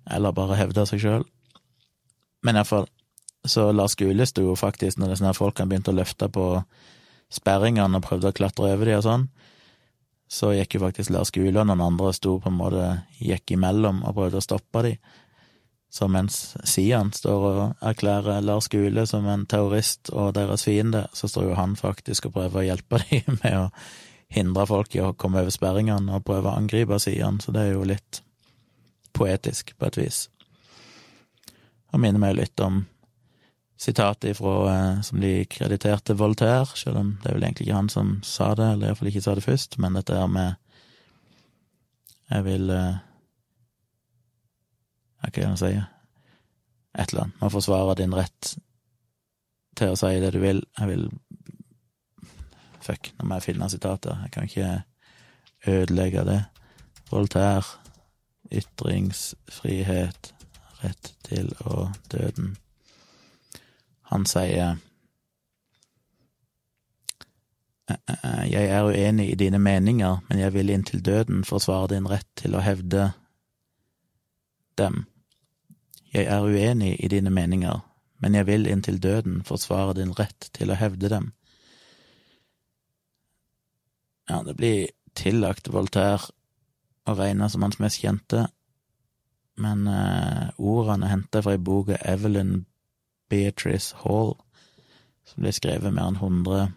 eller 0.08 0.36
bare 0.36 0.60
hevde 0.62 0.86
seg 0.88 1.04
sjøl. 1.04 1.28
Men 2.48 2.58
iallfall, 2.58 2.88
så 3.46 3.68
Lars 3.76 3.98
Gule 4.00 4.26
sto 4.30 4.46
jo 4.46 4.56
faktisk, 4.56 4.98
når 4.98 5.14
disse 5.14 5.34
folkene 5.36 5.70
begynte 5.70 5.92
å 5.92 5.98
løfte 5.98 6.32
på 6.32 6.48
sperringene 7.32 8.00
og 8.00 8.08
prøvde 8.08 8.32
å 8.32 8.36
klatre 8.36 8.72
over 8.72 8.88
de 8.88 8.96
og 8.96 9.06
sånn, 9.06 9.28
så 10.32 10.54
gikk 10.56 10.78
jo 10.78 10.86
faktisk 10.86 11.12
Lars 11.12 11.34
Gule 11.36 11.60
og 11.60 11.68
noen 11.68 11.84
andre 11.84 12.14
sto 12.16 12.38
på 12.40 12.48
en 12.48 12.56
måte 12.56 12.86
gikk 13.20 13.58
imellom 13.58 14.06
og 14.08 14.16
prøvde 14.16 14.40
å 14.40 14.46
stoppe 14.46 14.86
de. 14.88 14.94
Så 15.92 16.08
mens 16.08 16.56
Sian 16.64 17.12
står 17.12 17.46
og 17.50 17.84
erklærer 17.84 18.40
Lars 18.42 18.70
Gule 18.72 19.04
som 19.08 19.26
en 19.28 19.44
terrorist 19.46 20.10
og 20.16 20.32
deres 20.38 20.64
fiende, 20.64 21.08
så 21.14 21.28
står 21.28 21.50
jo 21.50 21.58
han 21.60 21.76
faktisk 21.76 22.30
og 22.30 22.38
prøver 22.38 22.62
å 22.62 22.68
hjelpe 22.70 23.02
dem 23.10 23.40
med 23.42 23.58
å 23.60 23.66
hindre 24.32 24.64
folk 24.70 24.96
i 24.96 25.02
å 25.04 25.12
komme 25.20 25.44
over 25.44 25.52
sperringene 25.52 26.16
og 26.16 26.24
prøve 26.30 26.48
å 26.48 26.56
angripe 26.56 27.00
Sian, 27.04 27.42
så 27.44 27.52
det 27.52 27.66
er 27.66 27.74
jo 27.76 27.84
litt 27.90 28.22
poetisk, 29.12 29.76
på 29.76 29.90
et 29.90 30.00
vis. 30.00 30.22
Og 31.92 32.00
minner 32.00 32.24
meg 32.24 32.38
litt 32.40 32.64
om 32.64 32.86
sitatet 33.82 34.32
ifra, 34.32 34.56
eh, 34.72 35.02
som 35.04 35.20
de 35.20 35.46
krediterte 35.52 36.16
Voltaire, 36.16 36.72
selv 36.72 37.02
om 37.02 37.14
det 37.20 37.34
er 37.34 37.36
vel 37.36 37.50
egentlig 37.50 37.68
ikke 37.68 37.82
han 37.82 37.92
som 37.92 38.20
sa 38.24 38.54
det, 38.56 38.70
eller 38.78 38.94
iallfall 38.94 39.12
ikke 39.12 39.28
sa 39.28 39.36
det 39.36 39.44
først, 39.44 39.76
men 39.82 40.00
dette 40.00 40.16
her 40.16 40.32
med 40.32 40.56
Jeg 42.32 42.46
vil 42.46 42.70
eh, 45.22 45.30
hva 45.30 45.36
det 45.36 45.50
han 45.50 45.60
sier? 45.60 45.90
et 46.94 47.10
eller 47.10 47.22
annet. 47.22 47.42
Man 47.42 47.52
forsvarer 47.52 47.96
din 47.96 48.16
rett 48.16 48.56
til 49.78 49.94
å 49.94 50.00
si 50.00 50.12
det 50.20 50.34
du 50.36 50.42
vil. 50.44 50.64
Jeg 50.80 50.92
vil 50.92 51.10
Fuck, 52.82 53.12
nå 53.20 53.28
må 53.30 53.38
jeg 53.38 53.46
finne 53.46 53.70
sitatet. 53.70 54.18
Jeg 54.24 54.32
kan 54.34 54.48
ikke 54.48 54.70
ødelegge 55.70 56.24
det. 56.26 56.40
Voltaire, 57.12 57.78
ytringsfrihet, 58.50 60.32
rett 60.82 61.12
til 61.28 61.52
å 61.62 61.92
døden. 62.10 62.56
Han 64.10 64.26
sier 64.26 64.80
Jeg 68.48 68.66
er 68.72 68.88
uenig 68.88 69.28
i 69.34 69.36
dine 69.36 69.60
meninger, 69.60 70.22
men 70.30 70.40
jeg 70.40 70.54
vil 70.54 70.70
inntil 70.72 71.06
døden 71.06 71.44
forsvare 71.44 71.92
din 71.92 72.08
rett 72.08 72.28
til 72.40 72.56
å 72.56 72.64
hevde 72.64 73.12
dem. 74.80 75.04
Jeg 76.12 76.28
er 76.28 76.44
uenig 76.44 76.98
i 77.00 77.08
dine 77.08 77.32
meninger, 77.32 77.80
men 78.20 78.36
jeg 78.36 78.48
vil 78.50 78.68
inntil 78.68 79.00
døden 79.00 79.42
forsvare 79.48 79.96
din 79.96 80.12
rett 80.18 80.50
til 80.56 80.72
å 80.72 80.80
hevde 80.80 81.10
dem. 81.12 81.30
Ja, 84.30 84.42
det 84.44 84.58
blir 84.60 84.92
tillagt 85.16 85.72
Voltaire 85.72 86.32
å 87.08 87.16
regne 87.18 87.48
som 87.50 87.64
hans 87.66 87.80
mest 87.80 88.02
kjente, 88.04 88.46
men 89.62 89.88
eh, 89.88 90.52
ordene 90.60 91.08
er 91.08 91.16
henta 91.16 91.42
fra 91.44 91.56
ei 91.56 91.62
bok 91.62 91.92
av 91.96 92.04
Evelyn 92.14 92.66
Beatrice 93.32 93.96
Hall, 94.04 94.36
som 95.28 95.44
ble 95.44 95.54
skrevet 95.56 95.96
mer 95.96 96.12
enn 96.12 96.20
100 96.20 96.68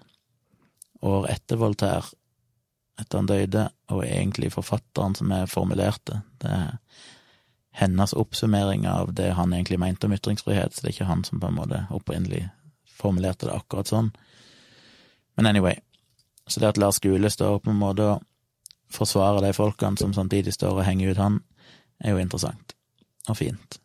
år 1.11 1.29
etter 1.33 1.61
Voltaire, 1.61 2.15
etter 3.01 3.19
han 3.19 3.29
døde, 3.31 3.67
og 3.91 4.07
egentlig 4.07 4.53
forfatteren 4.55 5.19
som 5.19 5.33
er 5.35 5.51
formulerte. 5.51 6.23
Det 6.39 6.51
er 6.55 6.77
hennes 7.75 8.13
oppsummering 8.13 8.89
av 8.89 9.15
det 9.19 9.33
han 9.35 9.53
egentlig 9.53 9.81
mente 9.83 10.07
om 10.07 10.13
ytringsfrihet, 10.15 10.75
så 10.75 10.83
det 10.83 10.89
er 10.89 10.95
ikke 10.95 11.09
han 11.11 11.25
som 11.27 11.41
på 11.43 11.51
en 11.51 11.57
måte 11.59 11.81
opprinnelig 11.91 12.45
formulerte 12.95 13.49
det 13.49 13.57
akkurat 13.57 13.91
sånn. 13.91 14.13
Men 15.35 15.51
anyway, 15.51 15.81
så 16.47 16.63
det 16.63 16.75
at 16.75 16.79
Lars 16.79 17.01
Gule 17.03 17.31
står 17.31 17.59
på 17.65 17.73
en 17.73 17.81
måte 17.81 18.07
og 18.13 18.23
forsvarer 18.95 19.43
de 19.43 19.51
folkene 19.57 19.99
som 19.99 20.15
samtidig 20.15 20.55
står 20.55 20.79
og 20.79 20.87
henger 20.87 21.11
ut 21.11 21.23
han, 21.23 21.41
er 21.99 22.15
jo 22.15 22.23
interessant 22.23 22.77
og 23.27 23.39
fint. 23.41 23.79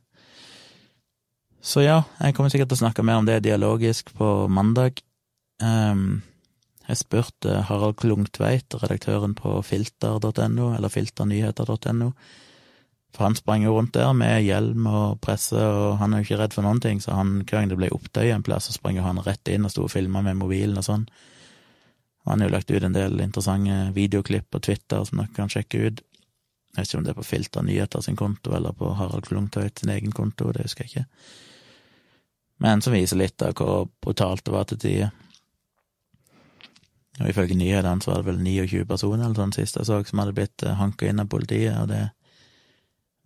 Så 1.62 1.82
ja, 1.84 2.04
jeg 2.22 2.36
kommer 2.36 2.54
sikkert 2.54 2.70
til 2.72 2.78
å 2.80 2.84
snakke 2.86 3.04
mer 3.06 3.20
om 3.20 3.28
det 3.28 3.42
dialogisk 3.44 4.14
på 4.16 4.48
mandag. 4.54 5.02
Um, 5.64 6.22
jeg 6.88 7.02
spurte 7.02 7.64
Harald 7.68 7.98
Klungtveit, 8.00 8.74
redaktøren 8.84 9.36
på 9.38 9.58
filter.no, 9.66 10.70
eller 10.76 10.94
filternyheter.no, 10.94 12.14
for 13.16 13.26
han 13.26 13.36
sprang 13.36 13.64
jo 13.66 13.74
rundt 13.76 13.96
der 13.98 14.12
med 14.14 14.44
hjelm 14.46 14.86
og 14.88 15.20
presse, 15.24 15.58
og 15.58 15.98
han 16.02 16.14
er 16.14 16.22
jo 16.22 16.28
ikke 16.28 16.42
redd 16.44 16.56
for 16.56 16.68
noen 16.68 16.82
ting, 16.84 17.02
så 17.02 17.18
han, 17.18 17.40
hver 17.42 17.58
gang 17.58 17.72
det 17.72 17.80
ble 17.80 17.90
opptøy 17.96 18.30
en 18.30 18.46
plass, 18.46 18.70
så 18.70 18.78
sprang 18.78 19.00
han 19.02 19.22
rett 19.26 19.50
inn 19.50 19.66
og 19.66 19.74
sto 19.74 19.88
og 19.88 19.94
filma 19.94 20.22
med 20.26 20.38
mobilen 20.40 20.78
og 20.80 20.86
sånn. 20.86 21.08
Og 22.26 22.34
han 22.34 22.44
har 22.44 22.52
jo 22.52 22.56
lagt 22.58 22.72
ut 22.72 22.86
en 22.86 22.96
del 22.96 23.20
interessante 23.24 23.82
videoklipp 23.96 24.50
på 24.54 24.62
Twitter 24.70 25.04
som 25.08 25.22
dere 25.24 25.34
kan 25.36 25.52
sjekke 25.52 25.86
ut. 25.88 26.02
Jeg 26.70 26.78
vet 26.78 26.90
ikke 26.92 27.00
om 27.00 27.06
det 27.08 27.14
er 27.16 27.20
på 27.20 27.26
Filter 27.26 27.66
Nyheter 27.66 28.04
sin 28.06 28.20
konto 28.20 28.54
eller 28.54 28.76
på 28.78 28.92
Harald 28.94 29.26
Klungtveit 29.26 29.82
sin 29.82 29.90
egen 29.90 30.14
konto, 30.14 30.52
det 30.54 30.68
husker 30.68 30.86
jeg 30.86 30.92
ikke 30.94 31.08
men 32.60 32.82
som 32.82 32.94
viser 32.94 33.20
litt 33.20 33.42
av 33.42 33.56
hvor 33.56 33.88
brutalt 34.04 34.44
det 34.46 34.54
var 34.54 34.68
til 34.68 34.80
tider. 34.84 35.12
Og 37.20 37.30
ifølge 37.32 37.56
nyhetene 37.60 38.04
så 38.04 38.12
var 38.12 38.22
det 38.22 38.30
vel 38.30 38.42
29 38.44 38.86
personer 38.88 39.26
eller 39.26 39.40
sånn 39.40 39.56
sist 39.56 39.80
jeg 39.80 39.88
så, 39.88 40.00
som 40.08 40.22
hadde 40.22 40.36
blitt 40.36 40.64
eh, 40.64 40.76
hanka 40.80 41.08
inn 41.08 41.24
av 41.24 41.32
politiet, 41.32 41.76
og 41.80 41.90
det 41.92 42.02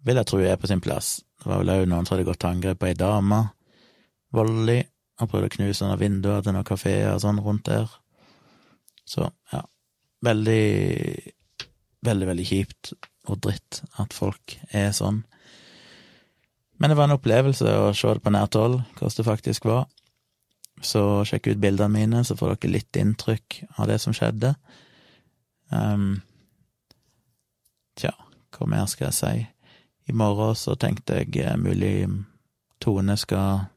vil 0.03 0.19
jeg 0.19 0.29
tro 0.29 0.39
er 0.43 0.59
på 0.59 0.69
sin 0.69 0.81
plass. 0.83 1.15
Det 1.39 1.49
var 1.49 1.61
vel 1.61 1.73
òg 1.73 1.85
noen 1.87 2.07
som 2.07 2.15
hadde 2.15 2.27
gått 2.27 2.41
til 2.43 2.51
angrep 2.51 2.81
på 2.81 2.89
ei 2.89 2.97
dame, 2.97 3.41
voldelig, 4.33 4.81
og 5.21 5.29
prøvd 5.29 5.47
å 5.47 5.53
knuse 5.57 5.87
noen 5.87 6.01
vinduer 6.01 6.43
til 6.43 6.55
noen 6.55 6.67
kafeer 6.67 7.13
og 7.13 7.21
sånn 7.23 7.41
rundt 7.43 7.67
der. 7.69 7.91
Så, 9.07 9.27
ja, 9.51 9.61
veldig, 10.25 10.63
veldig, 12.07 12.29
veldig 12.31 12.47
kjipt 12.47 12.93
og 13.29 13.39
dritt 13.43 13.83
at 14.01 14.15
folk 14.15 14.57
er 14.71 14.91
sånn. 14.95 15.21
Men 16.79 16.91
det 16.91 16.97
var 16.99 17.07
en 17.07 17.15
opplevelse 17.15 17.75
å 17.79 17.91
se 17.95 18.15
det 18.15 18.23
på 18.23 18.33
nært 18.33 18.57
hold, 18.59 18.81
hvordan 18.97 19.17
det 19.19 19.27
faktisk 19.27 19.67
var. 19.69 19.85
Så 20.83 21.23
sjekk 21.27 21.53
ut 21.53 21.61
bildene 21.63 21.93
mine, 21.93 22.23
så 22.27 22.35
får 22.35 22.57
dere 22.57 22.73
litt 22.73 22.99
inntrykk 22.99 23.61
av 23.77 23.87
det 23.87 23.99
som 24.03 24.15
skjedde. 24.15 24.55
Um, 25.71 26.17
tja, 27.99 28.11
hva 28.57 28.67
mer 28.67 28.89
skal 28.91 29.09
jeg 29.11 29.19
si? 29.19 29.35
I 30.09 30.13
morgen 30.13 30.55
så 30.55 30.75
tenkte 30.75 31.21
jeg 31.21 31.37
eh, 31.39 31.57
mulig 31.57 32.09
Tone 32.83 33.15
skal 33.17 33.69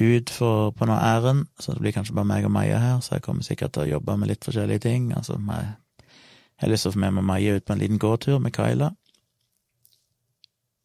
ut 0.00 0.30
for, 0.32 0.70
på 0.72 0.88
noe 0.88 0.96
ærend, 0.96 1.50
så 1.60 1.74
det 1.74 1.82
blir 1.84 1.92
kanskje 1.92 2.14
bare 2.16 2.30
meg 2.30 2.46
og 2.48 2.54
Maja 2.54 2.78
her, 2.80 3.00
så 3.04 3.18
jeg 3.18 3.26
kommer 3.26 3.44
sikkert 3.44 3.74
til 3.74 3.84
å 3.84 3.90
jobbe 3.90 4.16
med 4.16 4.30
litt 4.30 4.46
forskjellige 4.46 4.84
ting. 4.86 5.10
Altså, 5.12 5.36
jeg 5.36 6.64
har 6.64 6.72
lyst 6.72 6.86
til 6.86 6.94
å 6.94 6.96
få 6.96 7.02
med 7.04 7.18
meg 7.18 7.28
Maja 7.28 7.58
ut 7.58 7.66
på 7.68 7.76
en 7.76 7.82
liten 7.82 8.00
gåtur 8.00 8.40
med 8.40 8.56
Kyla. 8.56 8.88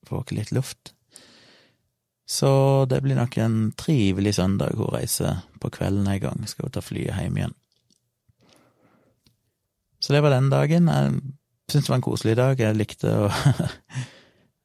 Få 0.07 0.23
litt 0.35 0.51
luft. 0.51 0.91
Så 2.27 2.85
det 2.91 2.99
blir 3.05 3.15
nok 3.15 3.37
en 3.39 3.71
trivelig 3.79 4.35
søndag. 4.35 4.75
Hun 4.75 4.91
reiser 4.91 5.39
på 5.61 5.71
kvelden 5.71 6.09
en 6.11 6.19
gang, 6.19 6.43
skal 6.47 6.67
hun 6.67 6.75
ta 6.75 6.83
flyet 6.83 7.15
hjem 7.15 7.39
igjen. 7.39 7.55
Så 10.03 10.13
det 10.13 10.21
var 10.21 10.35
den 10.35 10.51
dagen. 10.51 10.91
Jeg 10.91 11.15
syntes 11.71 11.87
det 11.87 11.89
var 11.89 12.01
en 12.01 12.09
koselig 12.09 12.35
dag. 12.37 12.59
Jeg 12.59 12.75
likte 12.75 13.13
å 13.15 13.31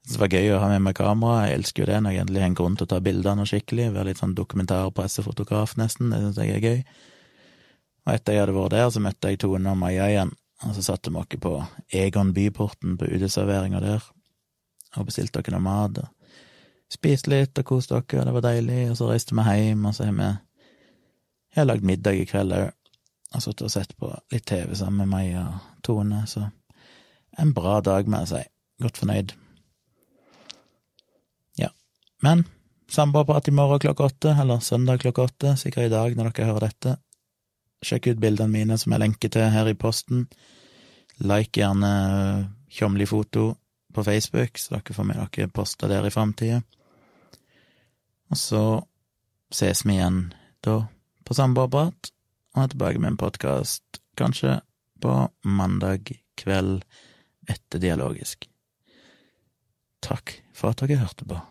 Det 0.02 0.18
var 0.18 0.34
gøy 0.34 0.50
å 0.50 0.58
ha 0.58 0.68
med 0.72 0.82
meg 0.82 0.96
kamera. 0.98 1.46
Jeg 1.46 1.60
elsker 1.60 1.84
jo 1.84 1.88
det 1.92 2.00
når 2.02 2.14
jeg 2.14 2.24
endelig 2.24 2.42
har 2.42 2.50
en 2.50 2.58
grunn 2.58 2.76
til 2.78 2.88
å 2.88 2.90
ta 2.90 2.98
bildene 3.04 3.46
skikkelig. 3.46 3.92
Være 3.94 4.10
litt 4.10 4.22
sånn 4.22 4.34
dokumentarpressefotograf, 4.38 5.76
nesten. 5.78 6.10
Det 6.10 6.20
syns 6.24 6.40
jeg 6.42 6.56
er 6.56 6.66
gøy. 6.66 6.80
Og 8.02 8.14
etter 8.16 8.34
jeg 8.34 8.42
hadde 8.42 8.56
vært 8.56 8.74
der, 8.74 8.88
så 8.90 9.02
møtte 9.04 9.30
jeg 9.30 9.38
Tone 9.44 9.74
og 9.74 9.78
Maja 9.78 10.08
igjen. 10.10 10.32
Og 10.66 10.74
så 10.76 10.82
satte 10.86 11.10
vi 11.10 11.22
oss 11.22 11.38
på 11.42 11.54
Egon 12.02 12.32
Byporten 12.34 12.96
på 12.98 13.08
uteserveringa 13.10 13.80
der, 13.82 14.04
og 14.96 15.06
bestilte 15.08 15.42
dere 15.42 15.56
noe 15.56 15.66
mat. 15.66 15.98
og 15.98 16.10
spiste 16.92 17.32
litt 17.32 17.58
og 17.58 17.66
koste 17.66 17.98
dere, 17.98 18.20
og 18.20 18.26
det 18.26 18.34
var 18.36 18.46
deilig, 18.46 18.80
og 18.90 18.96
så 18.98 19.10
reiste 19.10 19.36
vi 19.38 19.42
hjem, 19.48 19.86
og 19.86 19.94
så 19.96 20.06
har 20.06 20.16
vi 20.18 20.30
Jeg 21.52 21.60
har 21.60 21.68
lagd 21.68 21.84
middag 21.84 22.16
i 22.16 22.24
kveld 22.24 22.52
òg, 22.56 22.70
og 23.34 23.42
sittet 23.42 23.66
og 23.66 23.70
sett 23.70 23.96
på 23.96 24.08
litt 24.32 24.46
TV 24.46 24.74
sammen 24.74 25.04
med 25.04 25.12
meg 25.12 25.36
og 25.36 25.82
Tone, 25.82 26.26
så 26.26 26.48
en 27.38 27.54
bra 27.54 27.80
dag, 27.80 28.08
må 28.08 28.24
jeg 28.24 28.28
si. 28.28 28.42
Godt 28.82 28.98
fornøyd. 28.98 29.41
Men 32.22 32.44
samboerprat 32.90 33.48
i 33.48 33.54
morgen 33.54 33.80
klokka 33.82 34.04
åtte, 34.04 34.30
eller 34.40 34.60
søndag 34.60 35.00
klokka 35.02 35.22
åtte, 35.22 35.56
sikkert 35.56 35.88
i 35.88 35.92
dag 35.92 36.14
når 36.16 36.30
dere 36.30 36.52
hører 36.52 36.68
dette. 36.68 36.96
Sjekk 37.82 38.12
ut 38.12 38.22
bildene 38.22 38.52
mine 38.52 38.78
som 38.78 38.94
jeg 38.94 39.02
lenker 39.02 39.32
til 39.32 39.48
her 39.50 39.66
i 39.66 39.74
posten. 39.74 40.28
Like 41.18 41.58
gjerne 41.58 41.90
Tjomli 42.70 43.08
foto 43.10 43.56
på 43.92 44.04
Facebook, 44.06 44.58
så 44.58 44.76
dere 44.76 44.94
får 44.94 45.08
med 45.08 45.18
dere 45.18 45.50
poster 45.50 45.90
der 45.90 46.06
i 46.06 46.14
framtida. 46.14 46.62
Og 48.30 48.38
så 48.38 48.62
ses 49.52 49.82
vi 49.84 49.98
igjen 49.98 50.28
da 50.64 50.78
på 51.26 51.34
Samboerprat, 51.36 52.12
og 52.54 52.62
er 52.62 52.72
tilbake 52.72 53.02
med 53.02 53.12
en 53.12 53.20
podkast 53.20 54.02
kanskje 54.16 54.60
på 55.02 55.16
mandag 55.42 56.14
kveld 56.38 56.84
etter 57.50 57.82
Dialogisk. 57.82 58.46
Takk 60.02 60.38
for 60.54 60.70
at 60.70 60.86
dere 60.86 61.02
hørte 61.02 61.26
på. 61.26 61.42